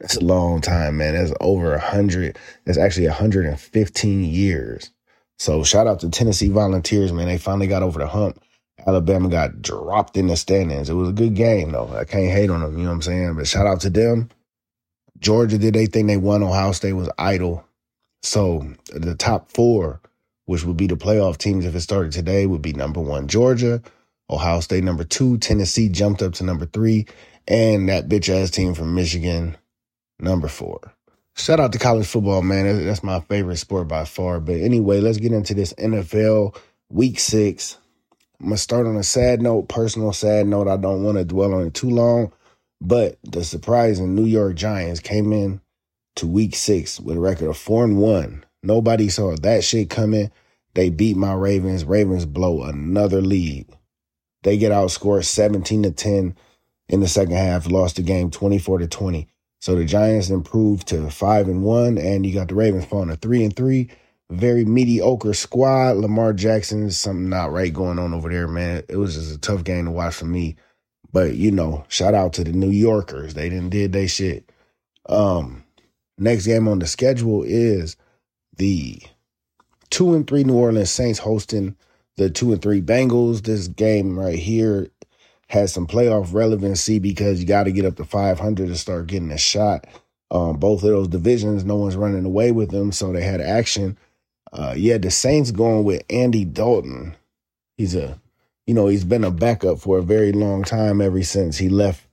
That's 0.00 0.16
a 0.16 0.24
long 0.24 0.60
time, 0.60 0.98
man. 0.98 1.14
That's 1.14 1.32
over 1.40 1.72
100. 1.72 2.38
That's 2.64 2.78
actually 2.78 3.08
115 3.08 4.24
years. 4.24 4.90
So 5.38 5.64
shout 5.64 5.86
out 5.86 6.00
to 6.00 6.10
Tennessee 6.10 6.48
Volunteers, 6.50 7.12
man. 7.12 7.28
They 7.28 7.38
finally 7.38 7.66
got 7.66 7.82
over 7.82 7.98
the 7.98 8.08
hump 8.08 8.42
Alabama 8.86 9.28
got 9.28 9.60
dropped 9.60 10.16
in 10.16 10.28
the 10.28 10.36
standings. 10.36 10.88
It 10.88 10.94
was 10.94 11.08
a 11.08 11.12
good 11.12 11.34
game 11.34 11.72
though. 11.72 11.88
I 11.94 12.04
can't 12.04 12.32
hate 12.32 12.50
on 12.50 12.60
them. 12.60 12.76
You 12.76 12.84
know 12.84 12.90
what 12.90 12.96
I'm 12.96 13.02
saying? 13.02 13.34
But 13.34 13.46
shout 13.46 13.66
out 13.66 13.80
to 13.82 13.90
them. 13.90 14.30
Georgia 15.18 15.58
did 15.58 15.74
they 15.74 15.86
think 15.86 16.06
they 16.06 16.16
won. 16.16 16.42
Ohio 16.42 16.72
State 16.72 16.92
was 16.92 17.10
idle. 17.18 17.64
So 18.22 18.72
the 18.92 19.14
top 19.14 19.50
four, 19.50 20.00
which 20.46 20.64
would 20.64 20.76
be 20.76 20.86
the 20.86 20.96
playoff 20.96 21.38
teams 21.38 21.64
if 21.64 21.74
it 21.74 21.80
started 21.80 22.12
today, 22.12 22.46
would 22.46 22.62
be 22.62 22.72
number 22.72 23.00
one 23.00 23.26
Georgia, 23.26 23.82
Ohio 24.30 24.60
State 24.60 24.84
number 24.84 25.04
two, 25.04 25.38
Tennessee 25.38 25.88
jumped 25.88 26.22
up 26.22 26.34
to 26.34 26.44
number 26.44 26.66
three, 26.66 27.06
and 27.46 27.88
that 27.88 28.08
bitch 28.08 28.28
ass 28.28 28.50
team 28.50 28.74
from 28.74 28.94
Michigan, 28.94 29.56
number 30.20 30.48
four. 30.48 30.80
Shout 31.38 31.60
out 31.60 31.72
to 31.72 31.78
college 31.78 32.06
football, 32.06 32.42
man. 32.42 32.84
That's 32.84 33.04
my 33.04 33.20
favorite 33.20 33.58
sport 33.58 33.86
by 33.86 34.04
far. 34.04 34.40
But 34.40 34.56
anyway, 34.56 35.00
let's 35.00 35.18
get 35.18 35.32
into 35.32 35.54
this 35.54 35.72
NFL 35.74 36.56
week 36.90 37.20
six. 37.20 37.78
I'm 38.40 38.46
gonna 38.46 38.56
start 38.56 38.86
on 38.86 38.96
a 38.96 39.04
sad 39.04 39.40
note, 39.40 39.68
personal 39.68 40.12
sad 40.12 40.48
note. 40.48 40.66
I 40.66 40.76
don't 40.76 41.04
want 41.04 41.16
to 41.16 41.24
dwell 41.24 41.54
on 41.54 41.68
it 41.68 41.74
too 41.74 41.90
long, 41.90 42.32
but 42.80 43.18
the 43.22 43.44
surprising 43.44 44.16
New 44.16 44.24
York 44.24 44.56
Giants 44.56 44.98
came 44.98 45.32
in 45.32 45.60
to 46.16 46.26
week 46.26 46.56
six 46.56 46.98
with 46.98 47.16
a 47.16 47.20
record 47.20 47.48
of 47.48 47.56
four 47.56 47.84
and 47.84 47.98
one. 47.98 48.44
Nobody 48.64 49.08
saw 49.08 49.36
that 49.36 49.62
shit 49.62 49.90
coming. 49.90 50.32
They 50.74 50.90
beat 50.90 51.16
my 51.16 51.34
Ravens. 51.34 51.84
Ravens 51.84 52.26
blow 52.26 52.64
another 52.64 53.20
lead. 53.20 53.66
They 54.42 54.58
get 54.58 54.72
outscored 54.72 55.24
17 55.24 55.84
to 55.84 55.92
10 55.92 56.36
in 56.88 57.00
the 57.00 57.08
second 57.08 57.36
half, 57.36 57.70
lost 57.70 57.96
the 57.96 58.02
game 58.02 58.30
24 58.30 58.78
to 58.78 58.88
20. 58.88 59.28
So 59.60 59.74
the 59.74 59.84
Giants 59.84 60.30
improved 60.30 60.88
to 60.88 61.10
five 61.10 61.48
and 61.48 61.62
one, 61.62 61.98
and 61.98 62.24
you 62.24 62.32
got 62.32 62.48
the 62.48 62.54
Ravens 62.54 62.84
falling 62.84 63.08
to 63.08 63.16
three 63.16 63.44
and 63.44 63.54
three 63.54 63.90
very 64.30 64.64
mediocre 64.64 65.34
squad. 65.34 65.96
Lamar 65.96 66.32
Jackson, 66.32 66.90
something 66.90 67.28
not 67.28 67.52
right 67.52 67.72
going 67.72 67.98
on 67.98 68.12
over 68.12 68.28
there, 68.28 68.48
man. 68.48 68.82
It 68.88 68.96
was 68.96 69.14
just 69.14 69.34
a 69.34 69.38
tough 69.38 69.64
game 69.64 69.86
to 69.86 69.90
watch 69.90 70.14
for 70.14 70.26
me. 70.26 70.56
But 71.12 71.34
you 71.34 71.50
know, 71.50 71.84
shout 71.88 72.14
out 72.14 72.34
to 72.34 72.44
the 72.44 72.52
New 72.52 72.70
Yorkers. 72.70 73.34
They 73.34 73.48
didn't 73.48 73.70
did 73.70 73.92
they 73.92 74.06
shit. 74.06 74.52
Um, 75.08 75.64
next 76.18 76.46
game 76.46 76.68
on 76.68 76.78
the 76.78 76.86
schedule 76.86 77.42
is 77.42 77.96
the 78.56 79.00
two 79.90 80.14
and 80.14 80.26
three 80.26 80.44
New 80.44 80.56
Orleans 80.56 80.90
Saints 80.90 81.18
hosting 81.18 81.76
the 82.16 82.28
two 82.28 82.52
and 82.52 82.60
three 82.60 82.82
Bengals. 82.82 83.42
This 83.42 83.68
game 83.68 84.18
right 84.18 84.38
here 84.38 84.90
has 85.48 85.72
some 85.72 85.86
playoff 85.86 86.32
relevancy 86.32 86.98
because 86.98 87.40
you 87.40 87.46
got 87.46 87.64
to 87.64 87.72
get 87.72 87.84
up 87.84 87.96
to 87.96 88.04
500 88.04 88.68
to 88.68 88.76
start 88.76 89.06
getting 89.06 89.30
a 89.30 89.38
shot. 89.38 89.86
Um, 90.30 90.58
both 90.58 90.82
of 90.82 90.90
those 90.90 91.08
divisions, 91.08 91.64
no 91.64 91.76
one's 91.76 91.96
running 91.96 92.24
away 92.24 92.52
with 92.52 92.70
them, 92.70 92.92
so 92.92 93.12
they 93.12 93.22
had 93.22 93.40
action. 93.40 93.96
Uh, 94.52 94.74
yeah, 94.76 94.98
the 94.98 95.10
Saints 95.10 95.50
going 95.50 95.84
with 95.84 96.02
Andy 96.10 96.44
Dalton. 96.44 97.16
He's 97.76 97.94
a, 97.94 98.20
you 98.66 98.74
know, 98.74 98.88
he's 98.88 99.04
been 99.04 99.24
a 99.24 99.30
backup 99.30 99.78
for 99.78 99.98
a 99.98 100.02
very 100.02 100.32
long 100.32 100.64
time 100.64 101.00
ever 101.00 101.22
since 101.22 101.56
he 101.56 101.70
left 101.70 102.06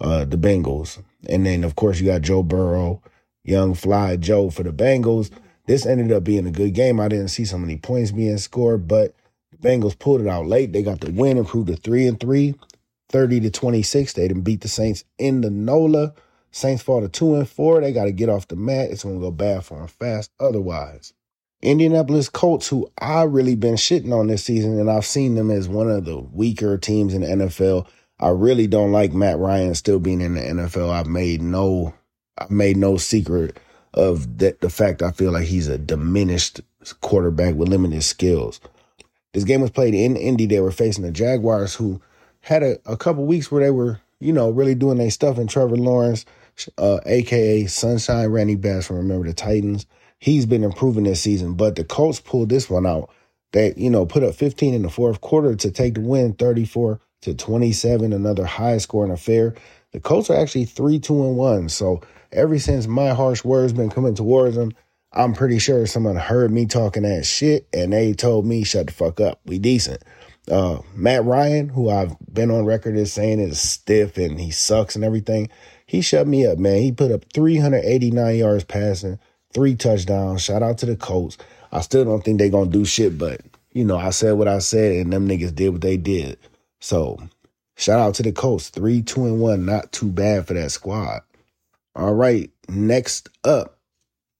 uh, 0.00 0.24
the 0.24 0.36
Bengals. 0.36 1.00
And 1.28 1.46
then, 1.46 1.62
of 1.62 1.76
course, 1.76 2.00
you 2.00 2.06
got 2.06 2.22
Joe 2.22 2.42
Burrow, 2.42 3.02
young 3.44 3.74
fly 3.74 4.16
Joe 4.16 4.50
for 4.50 4.64
the 4.64 4.72
Bengals. 4.72 5.30
This 5.66 5.86
ended 5.86 6.10
up 6.10 6.24
being 6.24 6.46
a 6.46 6.50
good 6.50 6.74
game. 6.74 6.98
I 6.98 7.08
didn't 7.08 7.28
see 7.28 7.44
so 7.44 7.56
many 7.56 7.76
points 7.76 8.10
being 8.10 8.38
scored, 8.38 8.88
but 8.88 9.14
Bengals 9.64 9.98
pulled 9.98 10.20
it 10.20 10.28
out 10.28 10.46
late. 10.46 10.72
They 10.72 10.82
got 10.82 11.00
the 11.00 11.10
win, 11.10 11.38
improved 11.38 11.68
to 11.68 11.76
three 11.76 12.06
and 12.06 12.20
three, 12.20 12.54
30 13.08 13.40
to 13.40 13.50
26. 13.50 14.12
They 14.12 14.28
didn't 14.28 14.42
beat 14.42 14.60
the 14.60 14.68
Saints 14.68 15.04
in 15.18 15.40
the 15.40 15.50
NOLA. 15.50 16.12
Saints 16.50 16.82
fall 16.82 17.00
to 17.00 17.08
two 17.08 17.34
and 17.34 17.48
four. 17.48 17.80
They 17.80 17.92
got 17.92 18.04
to 18.04 18.12
get 18.12 18.28
off 18.28 18.46
the 18.46 18.56
mat. 18.56 18.90
It's 18.90 19.02
going 19.02 19.16
to 19.16 19.20
go 19.20 19.30
bad 19.30 19.64
for 19.64 19.78
them 19.78 19.88
fast 19.88 20.30
otherwise. 20.38 21.14
Indianapolis 21.62 22.28
Colts, 22.28 22.68
who 22.68 22.90
I 22.98 23.22
really 23.22 23.56
been 23.56 23.76
shitting 23.76 24.12
on 24.12 24.26
this 24.26 24.44
season, 24.44 24.78
and 24.78 24.90
I've 24.90 25.06
seen 25.06 25.34
them 25.34 25.50
as 25.50 25.66
one 25.66 25.90
of 25.90 26.04
the 26.04 26.18
weaker 26.18 26.76
teams 26.76 27.14
in 27.14 27.22
the 27.22 27.46
NFL. 27.46 27.88
I 28.20 28.28
really 28.28 28.66
don't 28.66 28.92
like 28.92 29.14
Matt 29.14 29.38
Ryan 29.38 29.74
still 29.74 29.98
being 29.98 30.20
in 30.20 30.34
the 30.34 30.42
NFL. 30.42 30.90
I've 30.90 31.06
made 31.06 31.40
no, 31.40 31.94
I've 32.36 32.50
made 32.50 32.76
no 32.76 32.98
secret 32.98 33.58
of 33.94 34.38
that. 34.38 34.60
The 34.60 34.68
fact 34.68 35.02
I 35.02 35.10
feel 35.10 35.32
like 35.32 35.46
he's 35.46 35.68
a 35.68 35.78
diminished 35.78 36.60
quarterback 37.00 37.54
with 37.54 37.70
limited 37.70 38.02
skills. 38.02 38.60
This 39.34 39.44
game 39.44 39.60
was 39.60 39.70
played 39.70 39.94
in 39.94 40.16
Indy. 40.16 40.46
They 40.46 40.60
were 40.60 40.72
facing 40.72 41.04
the 41.04 41.12
Jaguars, 41.12 41.74
who 41.74 42.00
had 42.40 42.62
a, 42.62 42.78
a 42.86 42.96
couple 42.96 43.26
weeks 43.26 43.52
where 43.52 43.62
they 43.62 43.70
were, 43.70 44.00
you 44.20 44.32
know, 44.32 44.48
really 44.48 44.74
doing 44.74 44.96
their 44.96 45.10
stuff. 45.10 45.36
And 45.36 45.50
Trevor 45.50 45.76
Lawrence, 45.76 46.24
uh, 46.78 47.00
aka 47.04 47.66
Sunshine 47.66 48.28
Randy 48.28 48.54
Bass 48.54 48.86
from 48.86 48.96
Remember 48.96 49.26
the 49.26 49.34
Titans 49.34 49.86
he's 50.24 50.46
been 50.46 50.64
improving 50.64 51.04
this 51.04 51.20
season. 51.20 51.52
But 51.52 51.76
the 51.76 51.84
Colts 51.84 52.18
pulled 52.18 52.48
this 52.48 52.70
one 52.70 52.86
out. 52.86 53.10
They, 53.52 53.74
you 53.76 53.90
know, 53.90 54.06
put 54.06 54.22
up 54.22 54.34
15 54.34 54.72
in 54.72 54.82
the 54.82 54.90
fourth 54.90 55.20
quarter 55.20 55.54
to 55.54 55.70
take 55.70 55.94
the 55.94 56.00
win 56.00 56.32
34 56.32 56.98
to 57.22 57.34
27, 57.34 58.12
another 58.12 58.46
high 58.46 58.78
scoring 58.78 59.12
affair. 59.12 59.54
The 59.92 60.00
Colts 60.00 60.30
are 60.30 60.36
actually 60.36 60.64
3 60.64 60.98
2 60.98 61.24
and 61.24 61.36
1. 61.36 61.68
So 61.68 62.00
ever 62.32 62.58
since 62.58 62.86
my 62.86 63.10
harsh 63.10 63.44
words 63.44 63.74
been 63.74 63.90
coming 63.90 64.14
towards 64.14 64.56
them, 64.56 64.72
I'm 65.14 65.32
pretty 65.32 65.60
sure 65.60 65.86
someone 65.86 66.16
heard 66.16 66.50
me 66.50 66.66
talking 66.66 67.04
that 67.04 67.24
shit 67.24 67.68
and 67.72 67.92
they 67.92 68.14
told 68.14 68.46
me, 68.46 68.64
shut 68.64 68.88
the 68.88 68.92
fuck 68.92 69.20
up. 69.20 69.40
We 69.46 69.58
decent. 69.58 70.02
Uh, 70.50 70.80
Matt 70.94 71.24
Ryan, 71.24 71.68
who 71.68 71.88
I've 71.88 72.16
been 72.32 72.50
on 72.50 72.64
record 72.64 72.96
as 72.96 73.12
saying 73.12 73.38
is 73.38 73.60
stiff 73.60 74.18
and 74.18 74.40
he 74.40 74.50
sucks 74.50 74.96
and 74.96 75.04
everything, 75.04 75.48
he 75.86 76.00
shut 76.00 76.26
me 76.26 76.46
up, 76.46 76.58
man. 76.58 76.82
He 76.82 76.90
put 76.90 77.12
up 77.12 77.24
389 77.32 78.36
yards 78.36 78.64
passing, 78.64 79.20
three 79.52 79.76
touchdowns. 79.76 80.42
Shout 80.42 80.62
out 80.62 80.78
to 80.78 80.86
the 80.86 80.96
Colts. 80.96 81.38
I 81.70 81.80
still 81.80 82.04
don't 82.04 82.24
think 82.24 82.38
they're 82.38 82.50
gonna 82.50 82.70
do 82.70 82.84
shit, 82.84 83.16
but 83.16 83.40
you 83.72 83.84
know, 83.84 83.96
I 83.96 84.10
said 84.10 84.32
what 84.32 84.48
I 84.48 84.58
said, 84.58 84.96
and 84.96 85.12
them 85.12 85.28
niggas 85.28 85.54
did 85.54 85.70
what 85.70 85.80
they 85.80 85.96
did. 85.96 86.38
So 86.80 87.18
shout 87.76 88.00
out 88.00 88.14
to 88.16 88.22
the 88.22 88.32
Colts. 88.32 88.68
Three, 88.68 89.02
two, 89.02 89.26
and 89.26 89.40
one. 89.40 89.64
Not 89.64 89.92
too 89.92 90.10
bad 90.10 90.46
for 90.46 90.54
that 90.54 90.70
squad. 90.70 91.22
All 91.94 92.14
right. 92.14 92.50
Next 92.68 93.28
up 93.44 93.73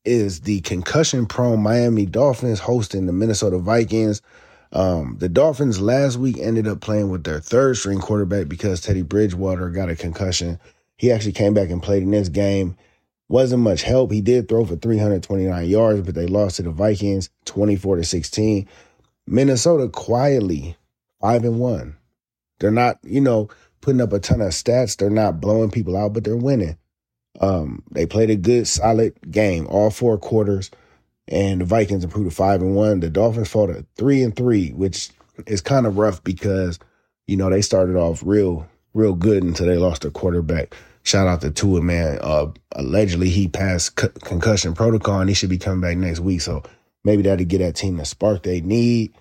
is 0.05 0.43
the 0.43 0.61
concussion 0.61 1.27
prone 1.27 1.63
Miami 1.63 2.07
Dolphins 2.07 2.61
hosting 2.61 3.07
the 3.07 3.13
Minnesota 3.13 3.59
Vikings. 3.59 4.23
Um, 4.73 5.17
the 5.19 5.29
Dolphins 5.29 5.81
last 5.81 6.17
week 6.17 6.37
ended 6.39 6.67
up 6.67 6.81
playing 6.81 7.09
with 7.11 7.25
their 7.25 7.41
third 7.41 7.77
string 7.77 8.01
quarterback 8.01 8.49
because 8.49 8.81
Teddy 8.81 9.03
Bridgewater 9.03 9.71
got 9.71 9.89
a 9.89 9.97
concussion. 9.97 10.59
He 10.97 11.13
actually 11.13 11.33
came 11.33 11.55
back 11.55 11.71
and 11.71 11.83
played 11.83 12.03
in 12.03 12.11
this 12.11 12.29
game. 12.29 12.77
Wasn't 13.29 13.63
much 13.63 13.83
help. 13.83 14.13
He 14.13 14.21
did 14.21 14.49
throw 14.49 14.65
for 14.65 14.77
329 14.77 15.67
yards, 15.69 16.01
but 16.03 16.15
they 16.15 16.27
lost 16.27 16.57
to 16.57 16.63
the 16.63 16.71
Vikings 16.71 17.31
24 17.47 17.97
to 17.97 18.05
16. 18.05 18.69
Minnesota 19.27 19.89
quietly 19.89 20.77
5 21.21 21.45
and 21.45 21.59
1. 21.59 21.97
They're 22.59 22.71
not, 22.71 22.99
you 23.03 23.21
know, 23.21 23.49
putting 23.81 24.01
up 24.01 24.13
a 24.13 24.19
ton 24.19 24.41
of 24.41 24.53
stats. 24.53 24.97
They're 24.97 25.09
not 25.11 25.41
blowing 25.41 25.71
people 25.71 25.97
out, 25.97 26.13
but 26.13 26.25
they're 26.25 26.37
winning. 26.37 26.77
Um, 27.41 27.83
they 27.91 28.07
played 28.07 28.31
a 28.31 28.37
good, 28.37 28.67
solid 28.69 29.15
game, 29.31 29.67
all 29.69 29.91
four 29.91 30.19
quarters, 30.19 30.71
and 31.29 31.61
the 31.61 31.65
Vikings 31.65 32.05
improved 32.05 32.31
to 32.31 32.37
five 32.37 32.63
and 32.63 32.77
one. 32.77 33.01
The 33.01 33.11
Dolphins 33.11 33.49
fought 33.49 33.71
at 33.71 33.85
three 33.97 34.23
and 34.23 34.35
three, 34.35 34.71
which 34.71 35.11
is 35.47 35.61
kind 35.61 35.87
of 35.87 35.99
rough 35.99 36.23
because, 36.23 36.79
you 37.27 37.37
know, 37.37 37.51
they 37.51 37.63
started 37.63 37.97
off 37.97 38.23
real, 38.25 38.67
real 38.93 39.15
good 39.15 39.43
until 39.43 39.67
they 39.67 39.77
lost 39.77 40.03
their 40.03 40.11
quarterback. 40.11 40.77
Shout 41.03 41.27
out 41.27 41.41
to 41.43 41.51
Tua, 41.51 41.83
man. 41.83 42.19
Uh, 42.23 42.47
allegedly, 42.73 43.29
he 43.29 43.49
passed 43.49 44.01
c- 44.01 44.09
concussion 44.23 44.75
protocol 44.75 45.21
and 45.21 45.29
he 45.29 45.35
should 45.35 45.51
be 45.51 45.59
coming 45.59 45.81
back 45.81 45.99
next 45.99 46.21
week. 46.21 46.41
So 46.41 46.63
maybe 47.05 47.23
that'll 47.23 47.45
get 47.45 47.59
that 47.59 47.77
team 47.77 47.99
the 47.99 48.05
spark 48.05 48.43
they 48.43 48.61
need. 48.63 49.15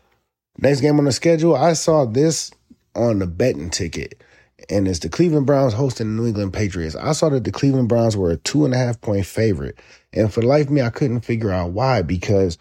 Next 0.59 0.81
game 0.81 0.99
on 0.99 1.05
the 1.05 1.11
schedule, 1.11 1.55
I 1.55 1.73
saw 1.73 2.05
this 2.05 2.51
on 2.95 3.19
the 3.19 3.27
betting 3.27 3.69
ticket, 3.69 4.21
and 4.69 4.87
it's 4.87 4.99
the 4.99 5.09
Cleveland 5.09 5.45
Browns 5.45 5.73
hosting 5.73 6.15
the 6.15 6.21
New 6.21 6.27
England 6.27 6.53
Patriots. 6.53 6.95
I 6.95 7.11
saw 7.13 7.29
that 7.29 7.43
the 7.43 7.51
Cleveland 7.51 7.89
Browns 7.89 8.17
were 8.17 8.31
a 8.31 8.37
two 8.37 8.65
and 8.65 8.73
a 8.73 8.77
half 8.77 8.99
point 9.01 9.25
favorite. 9.25 9.79
And 10.11 10.33
for 10.33 10.41
the 10.41 10.47
life 10.47 10.67
of 10.67 10.71
me, 10.71 10.81
I 10.81 10.89
couldn't 10.89 11.21
figure 11.21 11.51
out 11.51 11.71
why 11.71 12.01
because 12.01 12.57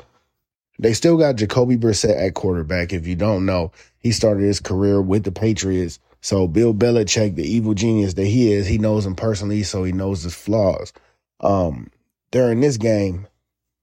they 0.79 0.93
still 0.93 1.17
got 1.17 1.37
Jacoby 1.37 1.77
Brissett 1.77 2.17
at 2.17 2.35
quarterback. 2.35 2.93
If 2.93 3.07
you 3.07 3.15
don't 3.15 3.47
know, 3.47 3.73
he 3.99 4.13
started 4.13 4.43
his 4.43 4.61
career 4.61 5.01
with 5.01 5.25
the 5.25 5.33
Patriots 5.33 5.99
so 6.23 6.47
Bill 6.47 6.73
Belichick, 6.73 7.35
the 7.35 7.47
evil 7.47 7.75
genius 7.75 8.15
that 8.15 8.25
he 8.25 8.53
is, 8.53 8.67
he 8.67 8.79
knows 8.79 9.05
him 9.05 9.17
personally, 9.17 9.65
so 9.65 9.83
he 9.83 9.91
knows 9.93 10.23
his 10.23 10.35
flaws. 10.35 10.93
Um, 11.41 11.91
during 12.31 12.61
this 12.61 12.77
game, 12.77 13.27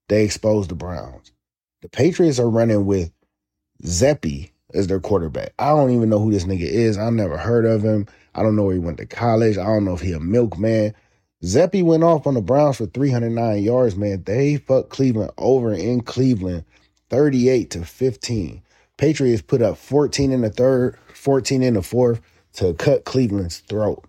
they 0.07 0.23
exposed 0.23 0.69
the 0.69 0.75
Browns. 0.75 1.33
The 1.81 1.89
Patriots 1.89 2.39
are 2.39 2.49
running 2.49 2.85
with 2.85 3.11
Zappe 3.83 4.51
as 4.73 4.87
their 4.87 4.99
quarterback. 4.99 5.53
I 5.59 5.69
don't 5.69 5.91
even 5.91 6.09
know 6.09 6.19
who 6.19 6.31
this 6.31 6.45
nigga 6.45 6.61
is. 6.61 6.97
I 6.97 7.09
never 7.09 7.37
heard 7.37 7.65
of 7.65 7.83
him. 7.83 8.07
I 8.35 8.43
don't 8.43 8.55
know 8.55 8.63
where 8.63 8.75
he 8.75 8.79
went 8.79 8.97
to 8.97 9.05
college. 9.05 9.57
I 9.57 9.65
don't 9.65 9.85
know 9.85 9.93
if 9.93 10.01
he 10.01 10.13
a 10.13 10.19
milkman. 10.19 10.93
Zappe 11.43 11.83
went 11.83 12.03
off 12.03 12.27
on 12.27 12.33
the 12.33 12.41
Browns 12.41 12.77
for 12.77 12.85
309 12.85 13.63
yards, 13.63 13.95
man. 13.95 14.23
They 14.23 14.57
fucked 14.57 14.89
Cleveland 14.89 15.31
over 15.37 15.73
in 15.73 16.01
Cleveland 16.01 16.65
38 17.09 17.71
to 17.71 17.85
15. 17.85 18.61
Patriots 18.97 19.41
put 19.41 19.61
up 19.61 19.77
14 19.77 20.31
in 20.31 20.41
the 20.41 20.49
third, 20.49 20.97
14 21.13 21.63
in 21.63 21.75
the 21.75 21.81
fourth 21.81 22.21
to 22.53 22.73
cut 22.73 23.05
Cleveland's 23.05 23.59
throat. 23.59 24.03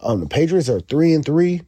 Um, 0.00 0.20
the 0.20 0.26
Patriots 0.26 0.68
are 0.68 0.80
three 0.80 1.12
and 1.12 1.24
three. 1.24 1.62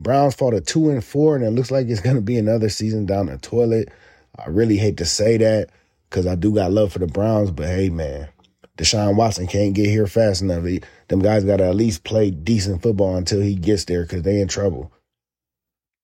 Browns 0.00 0.34
fought 0.34 0.54
a 0.54 0.60
two 0.60 0.90
and 0.90 1.04
four, 1.04 1.36
and 1.36 1.44
it 1.44 1.50
looks 1.50 1.70
like 1.70 1.86
it's 1.88 2.00
gonna 2.00 2.20
be 2.20 2.36
another 2.36 2.68
season 2.68 3.06
down 3.06 3.26
the 3.26 3.38
toilet. 3.38 3.90
I 4.38 4.48
really 4.48 4.76
hate 4.76 4.96
to 4.98 5.04
say 5.04 5.36
that 5.36 5.70
because 6.10 6.26
I 6.26 6.34
do 6.34 6.52
got 6.52 6.72
love 6.72 6.92
for 6.92 6.98
the 6.98 7.06
Browns, 7.06 7.50
but 7.50 7.68
hey 7.68 7.88
man, 7.88 8.28
Deshaun 8.76 9.16
Watson 9.16 9.46
can't 9.46 9.74
get 9.74 9.88
here 9.88 10.06
fast 10.06 10.42
enough. 10.42 10.64
He, 10.64 10.82
them 11.08 11.20
guys 11.20 11.44
got 11.44 11.58
to 11.58 11.64
at 11.64 11.76
least 11.76 12.04
play 12.04 12.30
decent 12.30 12.82
football 12.82 13.16
until 13.16 13.40
he 13.40 13.54
gets 13.54 13.84
there 13.84 14.02
because 14.02 14.22
they 14.22 14.40
in 14.40 14.48
trouble. 14.48 14.92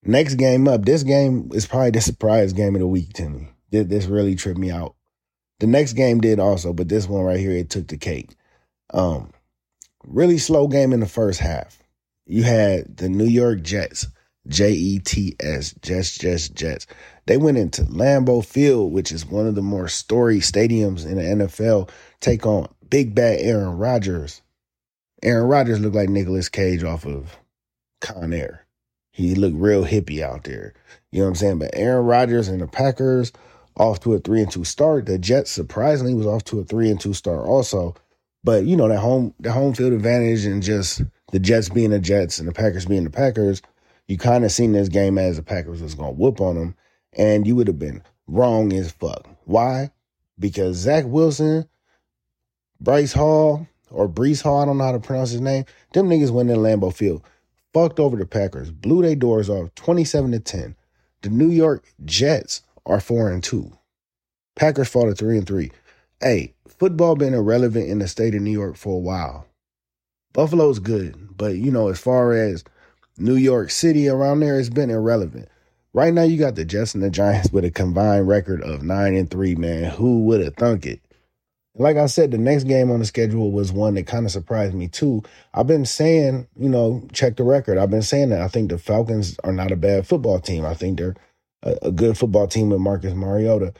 Next 0.04 0.34
game 0.34 0.68
up, 0.68 0.84
this 0.84 1.02
game 1.02 1.50
is 1.52 1.66
probably 1.66 1.90
the 1.90 2.00
surprise 2.00 2.52
game 2.52 2.76
of 2.76 2.80
the 2.80 2.86
week 2.86 3.12
to 3.14 3.28
me. 3.28 3.48
This, 3.70 3.86
this 3.86 4.06
really 4.06 4.36
tripped 4.36 4.58
me 4.58 4.70
out. 4.70 4.94
The 5.58 5.66
next 5.66 5.94
game 5.94 6.20
did 6.20 6.38
also, 6.38 6.72
but 6.72 6.88
this 6.88 7.08
one 7.08 7.24
right 7.24 7.40
here, 7.40 7.52
it 7.52 7.70
took 7.70 7.88
the 7.88 7.96
cake. 7.96 8.36
Um, 8.92 9.32
really 10.06 10.38
slow 10.38 10.68
game 10.68 10.92
in 10.92 11.00
the 11.00 11.06
first 11.06 11.40
half. 11.40 11.78
You 12.26 12.42
had 12.42 12.98
the 12.98 13.08
New 13.08 13.24
York 13.24 13.62
Jets, 13.62 14.06
J 14.48 14.72
E 14.72 14.98
T 14.98 15.36
S, 15.40 15.74
Jets, 15.82 16.16
Jets, 16.18 16.48
Jets. 16.48 16.86
They 17.26 17.36
went 17.36 17.58
into 17.58 17.82
Lambeau 17.82 18.44
Field, 18.44 18.92
which 18.92 19.10
is 19.10 19.26
one 19.26 19.46
of 19.46 19.54
the 19.54 19.62
more 19.62 19.88
storied 19.88 20.42
stadiums 20.42 21.04
in 21.04 21.16
the 21.16 21.46
NFL, 21.46 21.90
take 22.20 22.46
on 22.46 22.68
big 22.88 23.14
bad 23.14 23.40
Aaron 23.40 23.76
Rodgers. 23.78 24.42
Aaron 25.22 25.48
Rodgers 25.48 25.80
looked 25.80 25.96
like 25.96 26.08
Nicolas 26.08 26.48
Cage 26.48 26.84
off 26.84 27.06
of 27.06 27.36
Con 28.00 28.32
Air. 28.32 28.66
He 29.10 29.34
looked 29.34 29.56
real 29.56 29.84
hippie 29.84 30.20
out 30.20 30.44
there. 30.44 30.74
You 31.10 31.20
know 31.20 31.24
what 31.24 31.30
I'm 31.30 31.34
saying? 31.36 31.58
But 31.58 31.70
Aaron 31.72 32.04
Rodgers 32.04 32.48
and 32.48 32.60
the 32.60 32.66
Packers 32.66 33.32
off 33.76 34.00
to 34.00 34.14
a 34.14 34.18
three 34.18 34.42
and 34.42 34.50
two 34.50 34.64
start. 34.64 35.06
The 35.06 35.18
Jets 35.18 35.50
surprisingly 35.50 36.14
was 36.14 36.26
off 36.26 36.44
to 36.44 36.60
a 36.60 36.64
three 36.64 36.90
and 36.90 37.00
two 37.00 37.14
start 37.14 37.46
also. 37.46 37.94
But 38.44 38.64
you 38.64 38.76
know, 38.76 38.88
that 38.88 38.98
home 38.98 39.34
the 39.40 39.52
home 39.52 39.74
field 39.74 39.92
advantage 39.92 40.44
and 40.44 40.62
just 40.62 41.02
the 41.32 41.38
Jets 41.38 41.68
being 41.68 41.90
the 41.90 41.98
Jets 41.98 42.38
and 42.38 42.46
the 42.46 42.52
Packers 42.52 42.86
being 42.86 43.04
the 43.04 43.10
Packers, 43.10 43.62
you 44.08 44.18
kind 44.18 44.44
of 44.44 44.52
seen 44.52 44.72
this 44.72 44.88
game 44.88 45.18
as 45.18 45.36
the 45.36 45.42
Packers 45.42 45.82
was 45.82 45.94
gonna 45.94 46.12
whoop 46.12 46.40
on 46.40 46.56
them 46.56 46.76
and 47.16 47.46
you 47.46 47.56
would 47.56 47.66
have 47.66 47.78
been 47.78 48.02
wrong 48.26 48.72
as 48.72 48.90
fuck. 48.90 49.26
Why? 49.44 49.90
Because 50.38 50.76
Zach 50.76 51.04
Wilson, 51.06 51.68
Bryce 52.80 53.12
Hall, 53.12 53.66
or 53.90 54.08
Breece 54.08 54.42
Hall, 54.42 54.60
I 54.60 54.64
don't 54.66 54.78
know 54.78 54.84
how 54.84 54.92
to 54.92 55.00
pronounce 55.00 55.30
his 55.30 55.40
name, 55.40 55.64
them 55.92 56.08
niggas 56.08 56.30
went 56.30 56.50
in 56.50 56.58
Lambeau 56.58 56.92
Field, 56.92 57.22
fucked 57.72 57.98
over 57.98 58.16
the 58.16 58.26
Packers, 58.26 58.70
blew 58.70 59.02
their 59.02 59.16
doors 59.16 59.48
off 59.48 59.74
27 59.74 60.32
to 60.32 60.40
10. 60.40 60.76
The 61.22 61.30
New 61.30 61.50
York 61.50 61.84
Jets 62.04 62.62
are 62.84 63.00
4 63.00 63.30
and 63.30 63.42
2. 63.42 63.72
Packers 64.54 64.88
fall 64.88 65.06
to 65.06 65.14
3 65.14 65.38
and 65.38 65.46
3. 65.46 65.70
Hey, 66.20 66.54
football 66.68 67.16
been 67.16 67.34
irrelevant 67.34 67.88
in 67.88 67.98
the 67.98 68.08
state 68.08 68.34
of 68.34 68.42
New 68.42 68.50
York 68.50 68.76
for 68.76 68.94
a 68.94 69.00
while. 69.00 69.46
Buffalo's 70.32 70.78
good, 70.78 71.36
but 71.36 71.56
you 71.56 71.70
know, 71.70 71.88
as 71.88 71.98
far 71.98 72.32
as 72.32 72.62
New 73.18 73.36
York 73.36 73.70
City 73.70 74.08
around 74.08 74.40
there, 74.40 74.58
it's 74.58 74.68
been 74.68 74.90
irrelevant. 74.90 75.48
Right 75.92 76.12
now, 76.12 76.22
you 76.22 76.38
got 76.38 76.56
the 76.56 76.64
Jets 76.64 76.94
and 76.94 77.02
the 77.02 77.10
Giants 77.10 77.50
with 77.50 77.64
a 77.64 77.70
combined 77.70 78.28
record 78.28 78.62
of 78.62 78.82
nine 78.82 79.14
and 79.14 79.30
three. 79.30 79.54
Man, 79.54 79.90
who 79.90 80.24
would 80.24 80.42
have 80.42 80.56
thunk 80.56 80.84
it? 80.84 81.00
Like 81.78 81.96
I 81.96 82.06
said, 82.06 82.30
the 82.30 82.38
next 82.38 82.64
game 82.64 82.90
on 82.90 83.00
the 83.00 83.06
schedule 83.06 83.50
was 83.52 83.72
one 83.72 83.94
that 83.94 84.06
kind 84.06 84.24
of 84.24 84.32
surprised 84.32 84.74
me 84.74 84.88
too. 84.88 85.22
I've 85.52 85.66
been 85.66 85.84
saying, 85.84 86.48
you 86.58 86.68
know, 86.68 87.06
check 87.12 87.36
the 87.36 87.44
record. 87.44 87.78
I've 87.78 87.90
been 87.90 88.02
saying 88.02 88.30
that 88.30 88.40
I 88.40 88.48
think 88.48 88.70
the 88.70 88.78
Falcons 88.78 89.38
are 89.44 89.52
not 89.52 89.72
a 89.72 89.76
bad 89.76 90.06
football 90.06 90.40
team. 90.40 90.64
I 90.64 90.74
think 90.74 90.98
they're 90.98 91.16
a, 91.62 91.76
a 91.82 91.92
good 91.92 92.16
football 92.16 92.46
team 92.46 92.70
with 92.70 92.80
Marcus 92.80 93.14
Mariota. 93.14 93.74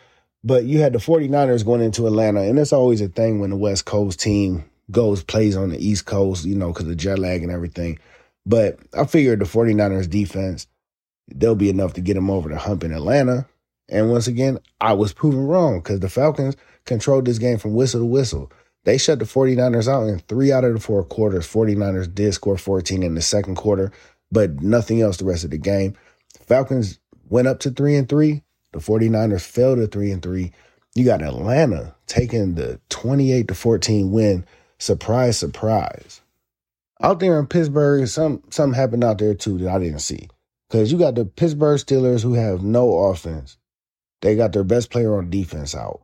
But 0.44 0.64
you 0.64 0.80
had 0.80 0.92
the 0.92 0.98
49ers 0.98 1.64
going 1.64 1.80
into 1.80 2.06
Atlanta, 2.06 2.42
and 2.42 2.58
it's 2.58 2.72
always 2.72 3.00
a 3.00 3.08
thing 3.08 3.40
when 3.40 3.50
the 3.50 3.56
West 3.56 3.84
Coast 3.84 4.20
team 4.20 4.64
goes 4.90 5.22
plays 5.22 5.56
on 5.56 5.70
the 5.70 5.84
East 5.84 6.06
Coast, 6.06 6.44
you 6.44 6.54
know, 6.54 6.72
because 6.72 6.88
of 6.88 6.96
jet 6.96 7.18
lag 7.18 7.42
and 7.42 7.50
everything. 7.50 7.98
But 8.46 8.78
I 8.96 9.04
figured 9.04 9.40
the 9.40 9.44
49ers 9.44 10.08
defense 10.08 10.66
they'll 11.34 11.56
be 11.56 11.70
enough 11.70 11.94
to 11.94 12.00
get 12.00 12.14
them 12.14 12.30
over 12.30 12.48
the 12.48 12.56
hump 12.56 12.84
in 12.84 12.92
Atlanta. 12.92 13.46
And 13.88 14.10
once 14.10 14.26
again, 14.26 14.58
I 14.80 14.92
was 14.92 15.12
proven 15.12 15.46
wrong 15.46 15.80
because 15.80 16.00
the 16.00 16.08
Falcons 16.08 16.56
controlled 16.84 17.24
this 17.24 17.38
game 17.38 17.58
from 17.58 17.74
whistle 17.74 18.00
to 18.00 18.06
whistle. 18.06 18.50
They 18.84 18.98
shut 18.98 19.18
the 19.18 19.24
49ers 19.24 19.88
out 19.88 20.06
in 20.06 20.20
three 20.20 20.52
out 20.52 20.64
of 20.64 20.74
the 20.74 20.80
four 20.80 21.02
quarters. 21.02 21.46
49ers 21.46 22.12
did 22.12 22.32
score 22.34 22.56
14 22.56 23.02
in 23.02 23.14
the 23.14 23.22
second 23.22 23.56
quarter, 23.56 23.90
but 24.30 24.62
nothing 24.62 25.00
else 25.00 25.16
the 25.16 25.24
rest 25.24 25.44
of 25.44 25.50
the 25.50 25.58
game. 25.58 25.96
Falcons 26.47 27.00
went 27.28 27.49
up 27.49 27.58
to 27.60 27.71
three 27.71 27.97
and 27.97 28.08
three. 28.08 28.42
The 28.73 28.78
49ers 28.78 29.44
fell 29.44 29.75
to 29.75 29.86
three 29.88 30.12
and 30.12 30.23
three. 30.23 30.52
You 30.94 31.04
got 31.04 31.23
Atlanta 31.23 31.94
taking 32.06 32.54
the 32.54 32.80
28 32.90 33.49
to 33.49 33.54
14 33.54 34.12
win. 34.12 34.47
Surprise, 34.78 35.36
surprise. 35.36 36.21
Out 37.02 37.21
there 37.21 37.39
in 37.39 37.47
Pittsburgh, 37.47 38.06
some 38.09 38.43
something 38.50 38.78
happened 38.78 39.04
out 39.04 39.19
there 39.19 39.35
too 39.35 39.59
that 39.59 39.75
I 39.75 39.78
didn't 39.78 40.00
see. 40.00 40.28
Because 40.69 40.91
you 40.91 40.99
got 40.99 41.15
the 41.15 41.25
Pittsburgh 41.25 41.78
Steelers 41.78 42.23
who 42.23 42.35
have 42.35 42.63
no 42.63 42.99
offense. 42.99 43.56
They 44.23 44.35
got 44.35 44.52
their 44.52 44.65
best 44.65 44.91
player 44.91 45.17
on 45.17 45.30
defense 45.30 45.75
out. 45.75 46.02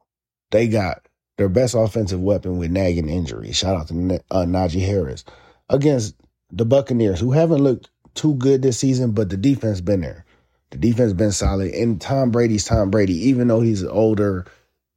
They 0.50 0.68
got 0.68 1.08
their 1.38 1.48
best 1.48 1.74
offensive 1.74 2.20
weapon 2.20 2.58
with 2.58 2.70
nagging 2.70 3.08
injury. 3.08 3.52
Shout 3.52 3.76
out 3.76 3.88
to 3.88 4.20
uh, 4.30 4.44
Najee 4.44 4.86
Harris 4.86 5.24
against 5.68 6.14
the 6.50 6.66
Buccaneers, 6.66 7.18
who 7.18 7.32
haven't 7.32 7.62
looked 7.62 7.90
too 8.14 8.34
good 8.34 8.62
this 8.62 8.78
season, 8.78 9.12
but 9.12 9.30
the 9.30 9.36
defense 9.36 9.80
been 9.80 10.02
there. 10.02 10.24
The 10.70 10.78
defense 10.78 11.14
been 11.14 11.32
solid. 11.32 11.72
And 11.72 12.00
Tom 12.00 12.30
Brady's 12.30 12.64
Tom 12.64 12.90
Brady, 12.90 13.28
even 13.28 13.48
though 13.48 13.60
he's 13.60 13.82
older, 13.82 14.46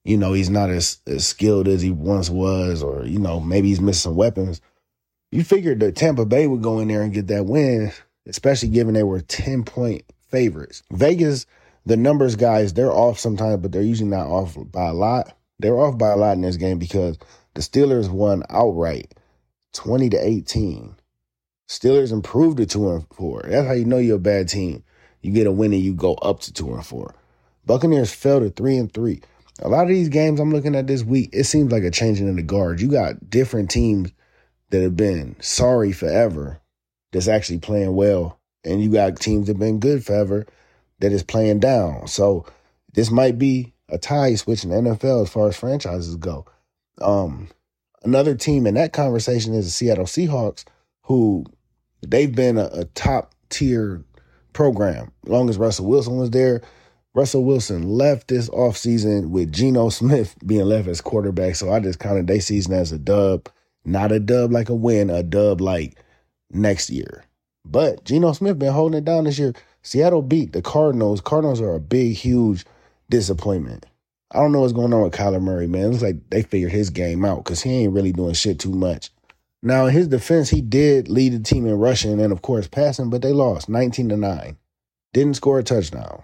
you 0.03 0.17
know, 0.17 0.33
he's 0.33 0.49
not 0.49 0.69
as, 0.69 0.99
as 1.07 1.25
skilled 1.25 1.67
as 1.67 1.81
he 1.81 1.91
once 1.91 2.29
was, 2.29 2.83
or, 2.83 3.05
you 3.05 3.19
know, 3.19 3.39
maybe 3.39 3.69
he's 3.69 3.81
missing 3.81 4.15
weapons. 4.15 4.61
You 5.35 5.43
figured 5.43 5.81
that 5.81 5.95
Tampa 5.95 6.25
Bay 6.25 6.47
would 6.47 6.61
go 6.61 6.79
in 6.79 6.87
there 6.87 7.01
and 7.01 7.13
get 7.13 7.27
that 7.27 7.45
win 7.45 7.91
especially 8.27 8.69
given 8.69 8.93
they 8.93 9.03
were 9.03 9.21
10 9.21 9.63
point 9.63 10.03
favorites. 10.29 10.83
Vegas, 10.91 11.45
the 11.85 11.97
numbers 11.97 12.35
guys, 12.35 12.73
they're 12.73 12.91
off 12.91 13.19
sometimes, 13.19 13.61
but 13.61 13.71
they're 13.71 13.81
usually 13.81 14.09
not 14.09 14.27
off 14.27 14.57
by 14.71 14.87
a 14.87 14.93
lot. 14.93 15.37
They're 15.59 15.77
off 15.77 15.97
by 15.97 16.09
a 16.09 16.17
lot 16.17 16.33
in 16.33 16.41
this 16.41 16.57
game 16.57 16.79
because 16.79 17.17
the 17.53 17.61
Steelers 17.61 18.09
won 18.09 18.43
outright 18.49 19.13
20 19.73 20.09
to 20.09 20.17
18. 20.17 20.95
Steelers 21.69 22.11
improved 22.11 22.57
to 22.57 22.65
2 22.65 22.91
and 22.91 23.07
4. 23.13 23.45
That's 23.47 23.67
how 23.67 23.73
you 23.73 23.85
know 23.85 23.97
you're 23.97 24.17
a 24.17 24.19
bad 24.19 24.49
team. 24.49 24.83
You 25.21 25.31
get 25.31 25.47
a 25.47 25.51
win 25.51 25.73
and 25.73 25.81
you 25.81 25.93
go 25.93 26.15
up 26.15 26.41
to 26.41 26.53
2 26.53 26.73
and 26.73 26.85
4. 26.85 27.15
Buccaneers 27.65 28.13
fell 28.13 28.39
to 28.39 28.49
3 28.49 28.77
and 28.77 28.93
3. 28.93 29.21
A 29.59 29.69
lot 29.69 29.83
of 29.83 29.89
these 29.89 30.09
games 30.09 30.39
I'm 30.39 30.51
looking 30.51 30.75
at 30.75 30.87
this 30.87 31.03
week, 31.03 31.29
it 31.31 31.45
seems 31.45 31.71
like 31.71 31.83
a 31.83 31.91
changing 31.91 32.27
in 32.27 32.35
the 32.35 32.43
guard. 32.43 32.81
You 32.81 32.89
got 32.89 33.29
different 33.29 33.71
teams 33.71 34.11
that 34.69 34.81
have 34.81 34.95
been 34.95 35.35
sorry 35.39 35.91
forever 35.91 36.61
that's 37.11 37.27
actually 37.27 37.59
playing 37.59 37.95
well. 37.95 38.39
And 38.63 38.81
you 38.81 38.91
got 38.91 39.19
teams 39.19 39.47
that 39.47 39.53
have 39.53 39.59
been 39.59 39.79
good 39.79 40.03
forever 40.03 40.45
that 40.99 41.11
is 41.11 41.23
playing 41.23 41.59
down. 41.59 42.07
So 42.07 42.45
this 42.93 43.11
might 43.11 43.37
be 43.37 43.73
a 43.89 43.97
tie 43.97 44.35
switch 44.35 44.63
in 44.63 44.71
NFL 44.71 45.23
as 45.23 45.29
far 45.29 45.47
as 45.47 45.57
franchises 45.57 46.15
go. 46.15 46.45
Um, 47.01 47.49
another 48.03 48.35
team 48.35 48.65
in 48.65 48.73
that 48.75 48.93
conversation 48.93 49.53
is 49.53 49.65
the 49.65 49.71
Seattle 49.71 50.05
Seahawks, 50.05 50.65
who 51.03 51.45
they've 52.01 52.33
been 52.33 52.57
a, 52.57 52.69
a 52.73 52.85
top 52.85 53.33
tier 53.49 54.03
program. 54.53 55.11
As 55.25 55.29
long 55.29 55.49
as 55.49 55.57
Russell 55.57 55.85
Wilson 55.85 56.17
was 56.17 56.31
there, 56.31 56.61
Russell 57.13 57.45
Wilson 57.45 57.87
left 57.87 58.27
this 58.27 58.49
offseason 58.49 59.29
with 59.29 59.51
Geno 59.51 59.89
Smith 59.89 60.35
being 60.45 60.65
left 60.65 60.87
as 60.87 61.01
quarterback. 61.01 61.55
So 61.55 61.71
I 61.71 61.79
just 61.79 61.99
counted 61.99 62.27
their 62.27 62.41
season 62.41 62.73
as 62.73 62.91
a 62.91 62.97
dub. 62.99 63.49
Not 63.85 64.11
a 64.11 64.19
dub 64.19 64.51
like 64.51 64.69
a 64.69 64.75
win, 64.75 65.09
a 65.09 65.23
dub 65.23 65.61
like 65.61 65.97
next 66.51 66.89
year. 66.89 67.23
But 67.63 68.03
Geno 68.03 68.33
Smith 68.33 68.59
been 68.59 68.73
holding 68.73 68.97
it 68.97 69.05
down 69.05 69.23
this 69.23 69.39
year. 69.39 69.53
Seattle 69.81 70.21
beat 70.21 70.53
the 70.53 70.61
Cardinals. 70.61 71.21
Cardinals 71.21 71.61
are 71.61 71.75
a 71.75 71.79
big, 71.79 72.15
huge 72.15 72.65
disappointment. 73.09 73.85
I 74.31 74.39
don't 74.39 74.51
know 74.51 74.61
what's 74.61 74.73
going 74.73 74.93
on 74.93 75.03
with 75.03 75.13
Kyler 75.13 75.41
Murray, 75.41 75.67
man. 75.67 75.85
It 75.85 75.87
looks 75.89 76.03
like 76.03 76.29
they 76.29 76.41
figured 76.41 76.71
his 76.71 76.89
game 76.89 77.23
out 77.23 77.43
because 77.43 77.61
he 77.61 77.71
ain't 77.71 77.93
really 77.93 78.11
doing 78.11 78.33
shit 78.33 78.59
too 78.59 78.71
much. 78.71 79.11
Now, 79.61 79.85
in 79.85 79.93
his 79.93 80.07
defense, 80.07 80.49
he 80.49 80.61
did 80.61 81.07
lead 81.07 81.33
the 81.33 81.39
team 81.39 81.65
in 81.65 81.75
rushing 81.75 82.19
and, 82.19 82.31
of 82.31 82.41
course, 82.41 82.67
passing, 82.67 83.09
but 83.09 83.21
they 83.21 83.31
lost 83.31 83.69
19 83.69 84.09
to 84.09 84.17
9. 84.17 84.57
Didn't 85.13 85.35
score 85.35 85.59
a 85.59 85.63
touchdown. 85.63 86.23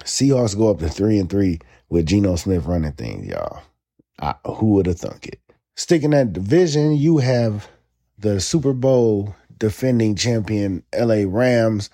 Seahawks 0.00 0.56
go 0.56 0.70
up 0.70 0.78
to 0.78 0.88
3 0.88 1.18
and 1.18 1.28
3 1.28 1.58
with 1.88 2.06
Geno 2.06 2.36
Smith 2.36 2.64
running 2.64 2.92
things, 2.92 3.26
y'all. 3.26 3.62
I, 4.20 4.34
who 4.46 4.72
would 4.74 4.86
have 4.86 4.98
thunk 4.98 5.26
it? 5.26 5.40
Sticking 5.74 6.10
that 6.10 6.32
division, 6.32 6.96
you 6.96 7.18
have 7.18 7.68
the 8.18 8.40
Super 8.40 8.74
Bowl 8.74 9.34
defending 9.56 10.16
champion 10.16 10.82
LA 10.94 11.24
Rams 11.26 11.88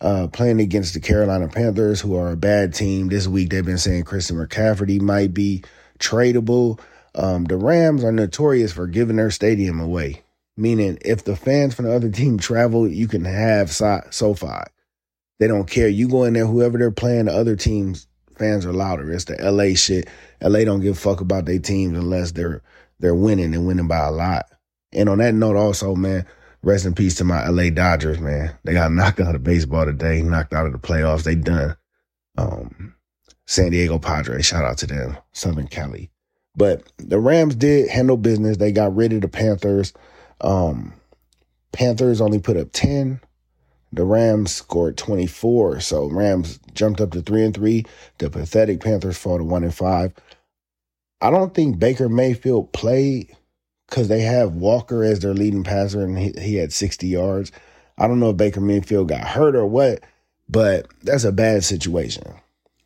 uh, 0.00 0.28
playing 0.28 0.60
against 0.60 0.92
the 0.92 1.00
Carolina 1.00 1.48
Panthers, 1.48 2.00
who 2.00 2.14
are 2.16 2.32
a 2.32 2.36
bad 2.36 2.74
team. 2.74 3.08
This 3.08 3.26
week 3.26 3.48
they've 3.48 3.64
been 3.64 3.78
saying 3.78 4.04
Christian 4.04 4.36
McCaffrey 4.36 5.00
might 5.00 5.32
be 5.32 5.62
tradable. 5.98 6.78
Um, 7.14 7.44
the 7.44 7.56
Rams 7.56 8.04
are 8.04 8.12
notorious 8.12 8.72
for 8.72 8.86
giving 8.86 9.16
their 9.16 9.30
stadium 9.30 9.80
away, 9.80 10.22
meaning 10.58 10.98
if 11.00 11.24
the 11.24 11.36
fans 11.36 11.74
from 11.74 11.86
the 11.86 11.94
other 11.94 12.10
team 12.10 12.38
travel, 12.38 12.86
you 12.86 13.08
can 13.08 13.24
have 13.24 13.72
so- 13.72 14.06
SoFi. 14.10 14.64
They 15.38 15.46
don't 15.46 15.68
care. 15.68 15.88
You 15.88 16.08
go 16.08 16.24
in 16.24 16.34
there, 16.34 16.46
whoever 16.46 16.76
they're 16.76 16.90
playing, 16.90 17.26
the 17.26 17.32
other 17.32 17.56
teams 17.56 18.06
fans 18.36 18.66
are 18.66 18.72
louder. 18.72 19.10
It's 19.10 19.24
the 19.24 19.36
LA 19.40 19.74
shit. 19.74 20.08
LA 20.42 20.64
don't 20.64 20.80
give 20.80 20.96
a 20.96 21.00
fuck 21.00 21.22
about 21.22 21.46
their 21.46 21.58
teams 21.58 21.96
unless 21.96 22.32
they're 22.32 22.62
they're 22.98 23.14
winning 23.14 23.54
and 23.54 23.66
winning 23.66 23.88
by 23.88 23.98
a 24.06 24.10
lot. 24.10 24.46
And 24.92 25.08
on 25.08 25.18
that 25.18 25.34
note, 25.34 25.56
also, 25.56 25.94
man, 25.94 26.26
rest 26.62 26.86
in 26.86 26.94
peace 26.94 27.16
to 27.16 27.24
my 27.24 27.46
LA 27.48 27.70
Dodgers, 27.70 28.18
man. 28.18 28.56
They 28.64 28.72
got 28.72 28.92
knocked 28.92 29.20
out 29.20 29.34
of 29.34 29.44
baseball 29.44 29.84
today, 29.84 30.22
knocked 30.22 30.54
out 30.54 30.66
of 30.66 30.72
the 30.72 30.78
playoffs. 30.78 31.24
They 31.24 31.34
done. 31.34 31.76
Um, 32.38 32.94
San 33.46 33.70
Diego 33.70 33.98
Padres, 33.98 34.46
shout 34.46 34.64
out 34.64 34.78
to 34.78 34.86
them, 34.86 35.16
Southern 35.32 35.68
Cali. 35.68 36.10
But 36.56 36.82
the 36.98 37.20
Rams 37.20 37.54
did 37.54 37.88
handle 37.88 38.16
business. 38.16 38.56
They 38.56 38.72
got 38.72 38.96
rid 38.96 39.12
of 39.12 39.20
the 39.20 39.28
Panthers. 39.28 39.92
Um, 40.40 40.94
Panthers 41.72 42.20
only 42.20 42.40
put 42.40 42.56
up 42.56 42.68
10. 42.72 43.20
The 43.92 44.04
Rams 44.04 44.52
scored 44.52 44.96
24. 44.96 45.80
So 45.80 46.06
Rams 46.06 46.58
jumped 46.74 47.00
up 47.00 47.12
to 47.12 47.20
3 47.20 47.44
and 47.44 47.54
3. 47.54 47.84
The 48.18 48.30
pathetic 48.30 48.80
Panthers 48.80 49.18
fall 49.18 49.38
to 49.38 49.44
1 49.44 49.64
and 49.64 49.74
5. 49.74 50.12
I 51.20 51.30
don't 51.30 51.54
think 51.54 51.78
Baker 51.78 52.08
Mayfield 52.08 52.72
played 52.72 53.34
because 53.88 54.08
they 54.08 54.20
have 54.20 54.54
Walker 54.54 55.04
as 55.04 55.20
their 55.20 55.34
leading 55.34 55.64
passer 55.64 56.02
and 56.02 56.18
he, 56.18 56.32
he 56.38 56.56
had 56.56 56.72
60 56.72 57.06
yards. 57.06 57.52
I 57.98 58.06
don't 58.06 58.20
know 58.20 58.30
if 58.30 58.36
Baker 58.36 58.60
Mayfield 58.60 59.08
got 59.08 59.26
hurt 59.26 59.56
or 59.56 59.66
what, 59.66 60.00
but 60.48 60.86
that's 61.02 61.24
a 61.24 61.32
bad 61.32 61.64
situation. 61.64 62.34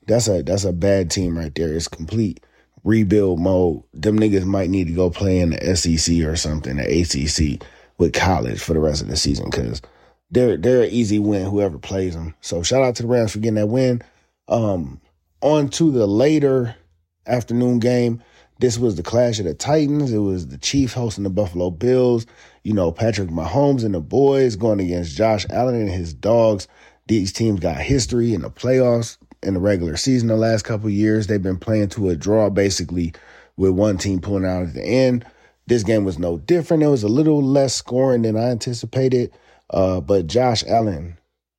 That's 0.07 0.29
a 0.29 0.43
that's 0.43 0.64
a 0.64 0.73
bad 0.73 1.11
team 1.11 1.37
right 1.37 1.55
there. 1.55 1.73
It's 1.73 1.88
complete 1.88 2.40
rebuild 2.85 3.38
mode. 3.40 3.83
Them 3.93 4.19
niggas 4.19 4.45
might 4.45 4.71
need 4.71 4.87
to 4.87 4.93
go 4.93 5.11
play 5.11 5.40
in 5.40 5.51
the 5.51 5.77
SEC 5.77 6.21
or 6.21 6.37
something, 6.37 6.77
the 6.77 6.83
ACC 7.03 7.66
with 7.99 8.12
college 8.12 8.61
for 8.61 8.73
the 8.73 8.81
rest 8.81 9.03
of 9.03 9.09
the 9.09 9.16
season 9.16 9.51
because 9.51 9.83
they're 10.31 10.57
they're 10.57 10.83
an 10.83 10.90
easy 10.90 11.19
win 11.19 11.51
whoever 11.51 11.79
plays 11.79 12.14
them. 12.14 12.35
So 12.40 12.62
shout 12.62 12.83
out 12.83 12.97
to 12.97 13.03
the 13.03 13.09
Rams 13.09 13.33
for 13.33 13.38
getting 13.38 13.55
that 13.55 13.66
win. 13.66 14.03
Um, 14.49 15.01
on 15.43 15.69
to 15.71 15.90
the 15.90 16.07
later 16.07 16.77
afternoon 17.26 17.78
game. 17.78 18.22
This 18.61 18.78
was 18.78 18.96
the 18.96 19.02
clash 19.02 19.38
of 19.38 19.46
the 19.46 19.54
Titans. 19.54 20.12
It 20.12 20.18
was 20.18 20.48
the 20.48 20.59
Chiefs 20.59 20.92
hosting 20.92 21.24
the 21.24 21.30
Buffalo 21.30 21.70
Bills. 21.70 22.26
You 22.62 22.74
know, 22.74 22.92
Patrick 22.92 23.30
Mahomes 23.30 23.85
and 23.85 23.94
the 23.94 24.00
boys 24.00 24.56
going 24.56 24.80
against 24.80 25.16
Josh 25.16 25.46
Allen 25.48 25.76
and 25.76 25.90
his 25.90 26.12
dogs. 26.12 26.68
These 27.06 27.33
teams 27.33 27.61
got 27.61 27.78
history 27.78 28.35
in 28.35 28.42
the 28.42 28.50
playoffs 28.50 29.16
in 29.42 29.54
the 29.54 29.61
regular 29.61 29.96
season 29.96 30.28
the 30.28 30.37
last 30.37 30.62
couple 30.62 30.90
years. 30.90 31.26
They've 31.26 31.42
been 31.42 31.59
playing 31.59 31.88
to 31.90 32.11
a 32.11 32.16
draw 32.16 32.50
basically 32.50 33.14
with 33.56 33.70
one 33.70 33.96
team 33.96 34.20
pulling 34.20 34.44
out 34.44 34.62
at 34.62 34.74
the 34.74 34.85
end. 34.85 35.24
This 35.66 35.83
game 35.83 36.04
was 36.04 36.18
no 36.18 36.37
different. 36.37 36.83
It 36.83 36.88
was 36.88 37.02
a 37.02 37.09
little 37.09 37.42
less 37.42 37.74
scoring 37.74 38.22
than 38.22 38.37
I 38.37 38.50
anticipated. 38.50 39.33
Uh, 39.70 40.00
but 40.00 40.26
Josh 40.26 40.64
Allen, 40.66 41.16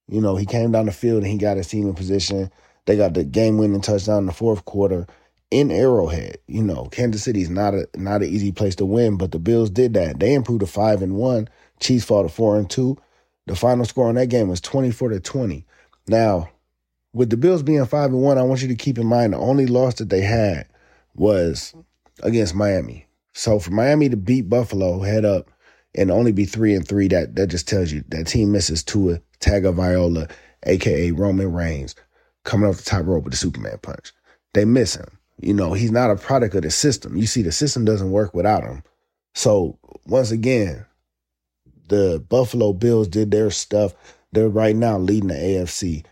you 0.08 0.22
know, 0.22 0.36
he 0.36 0.46
came 0.46 0.72
down 0.72 0.86
the 0.86 0.92
field 0.92 1.24
and 1.24 1.32
he 1.32 1.38
got 1.38 1.58
his 1.58 1.68
team 1.68 1.88
in 1.88 1.96
position. 1.96 2.52
They 2.86 2.98
got 2.98 3.14
the 3.14 3.24
game 3.24 3.58
winning 3.58 3.82
touchdown 3.82 4.20
in 4.20 4.26
the 4.26 4.34
fourth 4.34 4.66
quarter 4.66 5.08
in 5.52 5.70
Arrowhead. 5.70 6.38
You 6.48 6.64
know, 6.64 6.86
Kansas 6.86 7.24
City's 7.24 7.50
not 7.50 7.76
a 7.76 7.88
not 7.96 8.24
an 8.24 8.30
easy 8.30 8.52
place 8.52 8.76
to 8.78 8.86
win, 8.86 9.18
but 9.18 9.32
the 9.32 9.40
Bills 9.40 9.70
did 9.70 9.94
that. 9.94 10.20
They 10.20 10.34
improved 10.34 10.62
to 10.62 10.68
five 10.68 11.02
and 11.02 11.16
one. 11.16 11.50
Chiefs 11.80 12.06
fall 12.06 12.24
to 12.24 12.30
four 12.30 12.58
and 12.58 12.70
two. 12.70 12.98
The 13.48 13.56
final 13.56 13.86
score 13.86 14.08
on 14.08 14.16
that 14.16 14.28
game 14.28 14.48
was 14.48 14.62
twenty 14.62 14.92
four 14.92 15.10
to 15.10 15.20
twenty. 15.20 15.66
Now, 16.08 16.50
with 17.14 17.30
the 17.30 17.38
Bills 17.38 17.62
being 17.62 17.86
five 17.86 18.12
and 18.12 18.22
one, 18.22 18.38
I 18.38 18.44
want 18.44 18.62
you 18.62 18.68
to 18.70 18.76
keep 18.76 18.98
in 18.98 19.06
mind 19.06 19.34
the 19.34 19.38
only 19.38 19.68
loss 19.68 19.96
that 19.96 20.10
they 20.10 20.22
had 20.22 20.68
was 21.14 21.76
against 22.24 22.56
Miami. 22.56 23.08
So 23.34 23.60
for 23.60 23.72
Miami 23.72 24.10
to 24.10 24.18
beat 24.18 24.50
Buffalo 24.50 25.02
head 25.02 25.26
up 25.26 25.50
and 25.96 26.10
only 26.10 26.32
be 26.32 26.46
three 26.46 26.74
and 26.74 26.88
three, 26.88 27.08
that 27.10 27.36
that 27.36 27.48
just 27.48 27.68
tells 27.68 27.92
you 27.92 28.04
that 28.10 28.28
team 28.28 28.52
misses 28.52 28.84
Tua 28.84 29.20
Tagovailoa, 29.42 30.32
aka 30.64 31.12
Roman 31.12 31.52
Reigns, 31.52 31.96
coming 32.46 32.70
off 32.70 32.78
the 32.78 32.84
top 32.84 33.06
rope 33.06 33.26
with 33.26 33.34
the 33.34 33.38
Superman 33.38 33.78
punch. 33.82 34.14
They 34.54 34.66
miss 34.66 34.96
him. 34.96 35.18
You 35.42 35.54
know, 35.54 35.74
he's 35.74 35.92
not 35.92 36.12
a 36.12 36.16
product 36.16 36.56
of 36.56 36.64
the 36.64 36.72
system. 36.72 37.18
You 37.18 37.26
see, 37.26 37.42
the 37.42 37.52
system 37.52 37.86
doesn't 37.86 38.12
work 38.12 38.34
without 38.34 38.64
him. 38.64 38.84
So 39.34 39.78
once 40.06 40.32
again, 40.32 40.86
the 41.88 42.24
Buffalo 42.30 42.74
Bills 42.74 43.08
did 43.08 43.32
their 43.32 43.52
stuff. 43.52 43.94
They're 44.32 44.50
right 44.50 44.76
now 44.76 44.98
leading 44.98 45.30
the 45.30 45.36
AFC. 45.36 46.06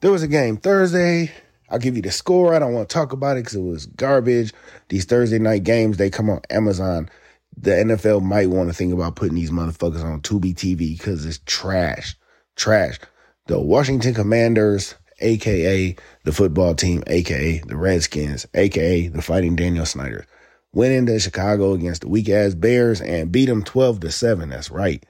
There 0.00 0.12
was 0.12 0.22
a 0.22 0.28
game 0.28 0.56
Thursday. 0.56 1.32
I'll 1.68 1.78
give 1.78 1.96
you 1.96 2.02
the 2.02 2.12
score. 2.12 2.54
I 2.54 2.58
don't 2.58 2.74
want 2.74 2.88
to 2.88 2.92
talk 2.94 3.12
about 3.12 3.36
it 3.36 3.40
because 3.40 3.56
it 3.56 3.62
was 3.62 3.86
garbage. 3.86 4.52
These 4.88 5.04
Thursday 5.04 5.38
night 5.38 5.64
games, 5.64 5.96
they 5.96 6.10
come 6.10 6.30
on 6.30 6.40
Amazon. 6.50 7.08
The 7.56 7.72
NFL 7.72 8.22
might 8.22 8.50
want 8.50 8.68
to 8.68 8.74
think 8.74 8.92
about 8.92 9.16
putting 9.16 9.34
these 9.34 9.50
motherfuckers 9.50 10.04
on 10.04 10.20
Tubi 10.20 10.54
TV 10.54 10.96
because 10.96 11.24
it's 11.26 11.40
trash. 11.46 12.14
Trash. 12.54 12.98
The 13.46 13.60
Washington 13.60 14.14
Commanders 14.14 14.94
aka 15.20 15.96
the 16.24 16.32
football 16.32 16.74
team, 16.74 17.02
aka 17.06 17.58
the 17.66 17.76
Redskins, 17.76 18.46
aka 18.54 19.08
the 19.08 19.22
Fighting 19.22 19.56
Daniel 19.56 19.86
Snyder, 19.86 20.26
went 20.72 20.92
into 20.92 21.18
Chicago 21.18 21.72
against 21.72 22.02
the 22.02 22.08
weak 22.08 22.28
ass 22.28 22.54
Bears 22.54 23.00
and 23.00 23.32
beat 23.32 23.46
them 23.46 23.64
12 23.64 24.00
to 24.00 24.10
7. 24.10 24.48
That's 24.48 24.70
right. 24.70 25.04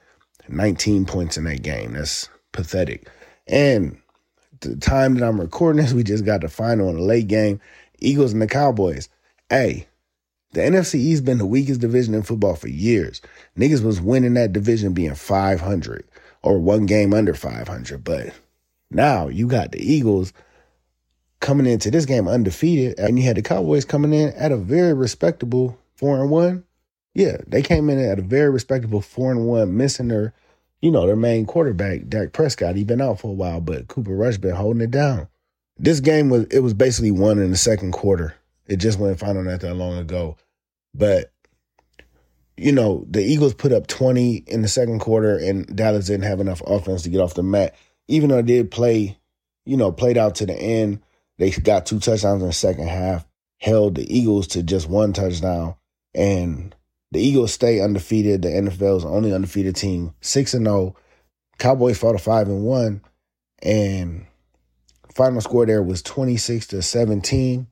19 0.49 1.05
points 1.05 1.37
in 1.37 1.43
that 1.43 1.61
game. 1.61 1.93
That's 1.93 2.29
pathetic. 2.51 3.09
And 3.47 3.97
the 4.61 4.75
time 4.77 5.15
that 5.15 5.27
I'm 5.27 5.39
recording 5.39 5.81
this, 5.81 5.93
we 5.93 6.03
just 6.03 6.25
got 6.25 6.41
the 6.41 6.49
final 6.49 6.89
in 6.89 6.95
the 6.95 7.01
late 7.01 7.27
game. 7.27 7.59
Eagles 7.99 8.33
and 8.33 8.41
the 8.41 8.47
Cowboys. 8.47 9.09
Hey, 9.49 9.87
the 10.53 10.61
NFC 10.61 10.95
East 10.95 11.25
been 11.25 11.37
the 11.37 11.45
weakest 11.45 11.81
division 11.81 12.13
in 12.13 12.23
football 12.23 12.55
for 12.55 12.69
years. 12.69 13.21
Niggas 13.57 13.83
was 13.83 14.01
winning 14.01 14.35
that 14.35 14.53
division 14.53 14.93
being 14.93 15.15
500 15.15 16.05
or 16.43 16.59
one 16.59 16.85
game 16.85 17.13
under 17.13 17.33
500, 17.33 18.03
but 18.03 18.33
now 18.89 19.27
you 19.27 19.47
got 19.47 19.71
the 19.71 19.79
Eagles 19.79 20.33
coming 21.39 21.65
into 21.65 21.91
this 21.91 22.05
game 22.05 22.27
undefeated, 22.27 22.97
and 22.99 23.17
you 23.17 23.25
had 23.25 23.37
the 23.37 23.41
Cowboys 23.41 23.85
coming 23.85 24.13
in 24.13 24.29
at 24.33 24.51
a 24.51 24.57
very 24.57 24.93
respectable 24.93 25.77
four 25.95 26.19
and 26.19 26.29
one. 26.29 26.63
Yeah, 27.13 27.37
they 27.47 27.61
came 27.61 27.89
in 27.89 27.99
at 27.99 28.19
a 28.19 28.23
very 28.23 28.49
respectable 28.49 29.01
four 29.01 29.31
and 29.31 29.47
one, 29.47 29.75
missing 29.75 30.07
their, 30.07 30.33
you 30.81 30.91
know, 30.91 31.07
their 31.07 31.15
main 31.15 31.45
quarterback, 31.45 32.07
Dak 32.07 32.31
Prescott. 32.31 32.75
He 32.75 32.83
been 32.83 33.01
out 33.01 33.19
for 33.19 33.29
a 33.29 33.33
while, 33.33 33.59
but 33.59 33.87
Cooper 33.87 34.15
Rush 34.15 34.37
been 34.37 34.55
holding 34.55 34.81
it 34.81 34.91
down. 34.91 35.27
This 35.79 35.99
game 35.99 36.29
was 36.29 36.45
it 36.45 36.59
was 36.59 36.73
basically 36.73 37.11
won 37.11 37.39
in 37.39 37.51
the 37.51 37.57
second 37.57 37.91
quarter. 37.91 38.35
It 38.67 38.77
just 38.77 38.99
went 38.99 39.19
final 39.19 39.43
not 39.43 39.61
that 39.61 39.75
long 39.75 39.97
ago. 39.97 40.37
But 40.93 41.31
you 42.57 42.71
know, 42.71 43.05
the 43.09 43.23
Eagles 43.23 43.53
put 43.53 43.71
up 43.71 43.85
20 43.85 44.43
in 44.47 44.63
the 44.63 44.67
second 44.67 44.99
quarter 44.99 45.37
and 45.37 45.75
Dallas 45.75 46.07
didn't 46.07 46.25
have 46.25 46.39
enough 46.39 46.61
offense 46.65 47.03
to 47.03 47.09
get 47.09 47.21
off 47.21 47.35
the 47.35 47.43
mat 47.43 47.75
even 48.07 48.29
though 48.29 48.37
they 48.37 48.41
did 48.43 48.71
play, 48.71 49.17
you 49.65 49.77
know, 49.77 49.91
played 49.91 50.17
out 50.17 50.35
to 50.35 50.45
the 50.45 50.55
end, 50.55 51.01
they 51.37 51.51
got 51.51 51.85
two 51.85 51.99
touchdowns 51.99 52.41
in 52.41 52.47
the 52.47 52.53
second 52.53 52.87
half, 52.87 53.25
held 53.59 53.95
the 53.95 54.17
Eagles 54.17 54.47
to 54.47 54.63
just 54.63 54.89
one 54.89 55.13
touchdown. 55.13 55.75
And 56.15 56.75
the 57.11 57.21
Eagles 57.21 57.53
stay 57.53 57.79
undefeated. 57.79 58.41
The 58.41 58.49
NFL's 58.49 59.05
only 59.05 59.33
undefeated 59.33 59.75
team, 59.75 60.13
6 60.21 60.53
and 60.55 60.65
0. 60.65 60.95
Cowboys 61.57 61.97
fought 61.97 62.15
a 62.15 62.19
5 62.19 62.47
and 62.47 62.63
1. 62.63 63.01
And 63.63 64.27
final 65.15 65.41
score 65.41 65.65
there 65.65 65.83
was 65.83 66.01
26 66.01 66.67
to 66.67 66.81
17. 66.81 67.67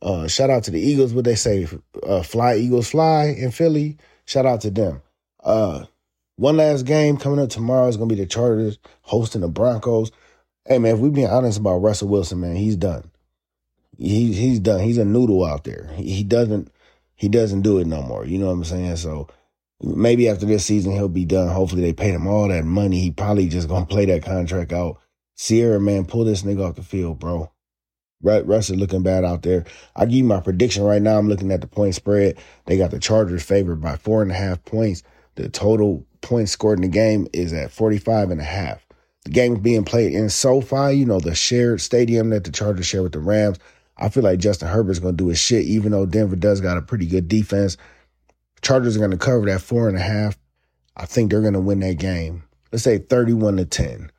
Uh, 0.00 0.26
shout 0.26 0.50
out 0.50 0.64
to 0.64 0.70
the 0.70 0.80
Eagles, 0.80 1.14
what 1.14 1.24
they 1.24 1.36
say, 1.36 1.66
uh, 2.02 2.22
fly 2.22 2.56
Eagles 2.56 2.90
fly 2.90 3.34
in 3.38 3.50
Philly. 3.50 3.98
Shout 4.24 4.46
out 4.46 4.60
to 4.62 4.70
them. 4.70 5.00
Uh, 5.42 5.84
one 6.42 6.56
last 6.56 6.84
game 6.86 7.16
coming 7.16 7.38
up 7.38 7.50
tomorrow 7.50 7.86
is 7.86 7.96
going 7.96 8.08
to 8.08 8.14
be 8.16 8.20
the 8.20 8.26
Chargers 8.26 8.80
hosting 9.02 9.42
the 9.42 9.48
Broncos. 9.48 10.10
Hey, 10.66 10.78
man, 10.78 10.96
if 10.96 11.00
we 11.00 11.08
being 11.08 11.28
honest 11.28 11.60
about 11.60 11.76
Russell 11.78 12.08
Wilson, 12.08 12.40
man, 12.40 12.56
he's 12.56 12.74
done. 12.74 13.12
He, 13.96 14.32
he's 14.32 14.58
done. 14.58 14.80
He's 14.80 14.98
a 14.98 15.04
noodle 15.04 15.44
out 15.44 15.62
there. 15.62 15.88
He, 15.94 16.24
doesn't 16.24 16.72
he 17.14 17.28
doesn't 17.28 17.62
do 17.62 17.78
it 17.78 17.86
no 17.86 18.02
more. 18.02 18.26
You 18.26 18.38
know 18.38 18.46
what 18.46 18.54
I'm 18.54 18.64
saying? 18.64 18.96
So 18.96 19.28
maybe 19.80 20.28
after 20.28 20.44
this 20.44 20.64
season 20.64 20.92
he'll 20.92 21.08
be 21.08 21.24
done. 21.24 21.46
Hopefully 21.46 21.82
they 21.82 21.92
paid 21.92 22.14
him 22.14 22.26
all 22.26 22.48
that 22.48 22.64
money. 22.64 22.98
He 22.98 23.12
probably 23.12 23.46
just 23.46 23.68
gonna 23.68 23.86
play 23.94 24.06
that 24.06 24.24
contract 24.24 24.72
out. 24.72 24.98
Ciara, 25.36 25.78
man, 25.78 26.06
pull 26.06 26.24
this 26.24 26.42
nigga 26.42 26.68
off 26.68 26.74
the 26.74 26.82
field, 26.82 27.20
bro. 27.20 27.52
Russ 28.20 28.68
is 28.68 28.76
looking 28.76 29.04
bad 29.04 29.24
out 29.24 29.42
there. 29.42 29.64
I 29.94 30.06
give 30.06 30.14
you 30.14 30.24
my 30.24 30.40
prediction 30.40 30.82
right 30.82 31.02
now. 31.02 31.18
I'm 31.18 31.28
looking 31.28 31.52
at 31.52 31.60
the 31.60 31.66
point 31.68 31.94
spread. 31.94 32.36
They 32.66 32.78
got 32.78 32.90
the 32.90 32.98
Chargers 32.98 33.44
favored 33.44 33.80
by 33.80 33.96
four 33.96 34.22
and 34.22 34.30
a 34.32 34.34
half 34.34 34.64
points. 34.64 35.04
The 35.34 35.48
total 35.48 36.06
points 36.20 36.52
scored 36.52 36.78
in 36.78 36.82
the 36.82 36.88
game 36.88 37.26
is 37.32 37.52
at 37.52 37.70
45 37.70 38.30
and 38.30 38.40
a 38.40 38.44
half. 38.44 38.86
The 39.24 39.30
game 39.30 39.54
is 39.54 39.60
being 39.60 39.84
played 39.84 40.12
in 40.12 40.28
SoFi, 40.28 40.94
you 40.94 41.06
know, 41.06 41.20
the 41.20 41.34
shared 41.34 41.80
stadium 41.80 42.30
that 42.30 42.44
the 42.44 42.50
Chargers 42.50 42.86
share 42.86 43.02
with 43.02 43.12
the 43.12 43.20
Rams. 43.20 43.58
I 43.96 44.08
feel 44.08 44.22
like 44.22 44.40
Justin 44.40 44.68
Herbert's 44.68 44.98
going 44.98 45.16
to 45.16 45.24
do 45.24 45.28
his 45.28 45.38
shit, 45.38 45.64
even 45.64 45.92
though 45.92 46.06
Denver 46.06 46.36
does 46.36 46.60
got 46.60 46.78
a 46.78 46.82
pretty 46.82 47.06
good 47.06 47.28
defense. 47.28 47.76
Chargers 48.62 48.96
are 48.96 49.00
going 49.00 49.12
to 49.12 49.16
cover 49.16 49.46
that 49.46 49.60
four 49.60 49.88
and 49.88 49.96
a 49.96 50.00
half. 50.00 50.38
I 50.96 51.06
think 51.06 51.30
they're 51.30 51.40
going 51.40 51.52
to 51.52 51.60
win 51.60 51.80
that 51.80 51.98
game. 51.98 52.44
Let's 52.72 52.84
say 52.84 52.98
31 52.98 53.58
to 53.58 53.64
10. 53.64 54.10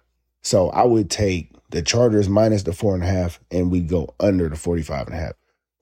So 0.41 0.69
I 0.69 0.83
would 0.83 1.09
take 1.09 1.51
the 1.69 1.81
Chargers 1.81 2.29
minus 2.29 2.63
the 2.63 2.73
four 2.73 2.93
and 2.93 3.03
a 3.03 3.07
half, 3.07 3.39
and 3.51 3.71
we 3.71 3.81
go 3.81 4.13
under 4.19 4.47
the 4.47 4.55
45 4.55 5.07
and 5.07 5.15
a 5.15 5.19
half. 5.19 5.33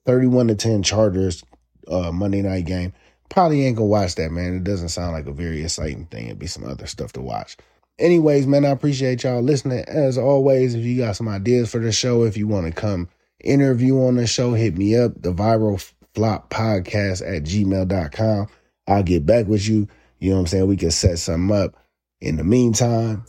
31 0.06 0.48
to 0.48 0.56
10 0.56 0.84
Chargers 0.84 1.44
uh, 1.88 2.12
Monday 2.12 2.42
night 2.42 2.66
game 2.66 2.94
probably 3.32 3.66
ain't 3.66 3.78
gonna 3.78 3.88
watch 3.88 4.16
that, 4.16 4.32
man. 4.32 4.56
It 4.56 4.64
doesn't 4.64 4.90
sound 4.90 5.14
like 5.14 5.26
a 5.26 5.32
very 5.32 5.64
exciting 5.64 6.06
thing. 6.06 6.28
It'd 6.28 6.40
be 6.40 6.48
some 6.48 6.66
other 6.66 6.86
stuff 6.86 7.14
to 7.14 7.22
watch. 7.22 7.58
Anyways, 7.98 8.46
man, 8.48 8.66
I 8.66 8.70
appreciate 8.70 9.24
y'all 9.24 9.42
listening. 9.42 9.84
As 9.88 10.18
always, 10.18 10.76
if 10.76 10.84
you 10.84 10.98
got 10.98 11.16
some 11.16 11.28
ideas 11.28 11.72
for 11.72 11.80
the 11.80 11.92
show, 11.92 12.24
if 12.24 12.38
you 12.38 12.48
want 12.48 12.68
to 12.68 12.74
come 12.74 13.10
interview 13.44 14.00
on 14.02 14.16
the 14.16 14.28
show, 14.28 14.54
hit 14.54 14.78
me 14.78 14.96
up, 14.96 15.14
the 15.22 15.34
viral 15.34 15.82
flop 16.14 16.50
podcast 16.50 17.22
at 17.22 17.44
gmail.com. 17.44 18.48
I'll 18.88 19.04
get 19.04 19.26
back 19.26 19.48
with 19.48 19.68
you. 19.68 19.88
You 20.20 20.32
know 20.32 20.36
what 20.36 20.42
I'm 20.42 20.48
saying? 20.48 20.68
We 20.68 20.78
can 20.78 20.92
set 20.92 21.20
something 21.20 21.56
up. 21.56 21.76
In 22.20 22.36
the 22.36 22.44
meantime, 22.44 23.24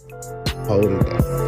hold 0.66 0.84
it 0.84 1.06
down. 1.06 1.42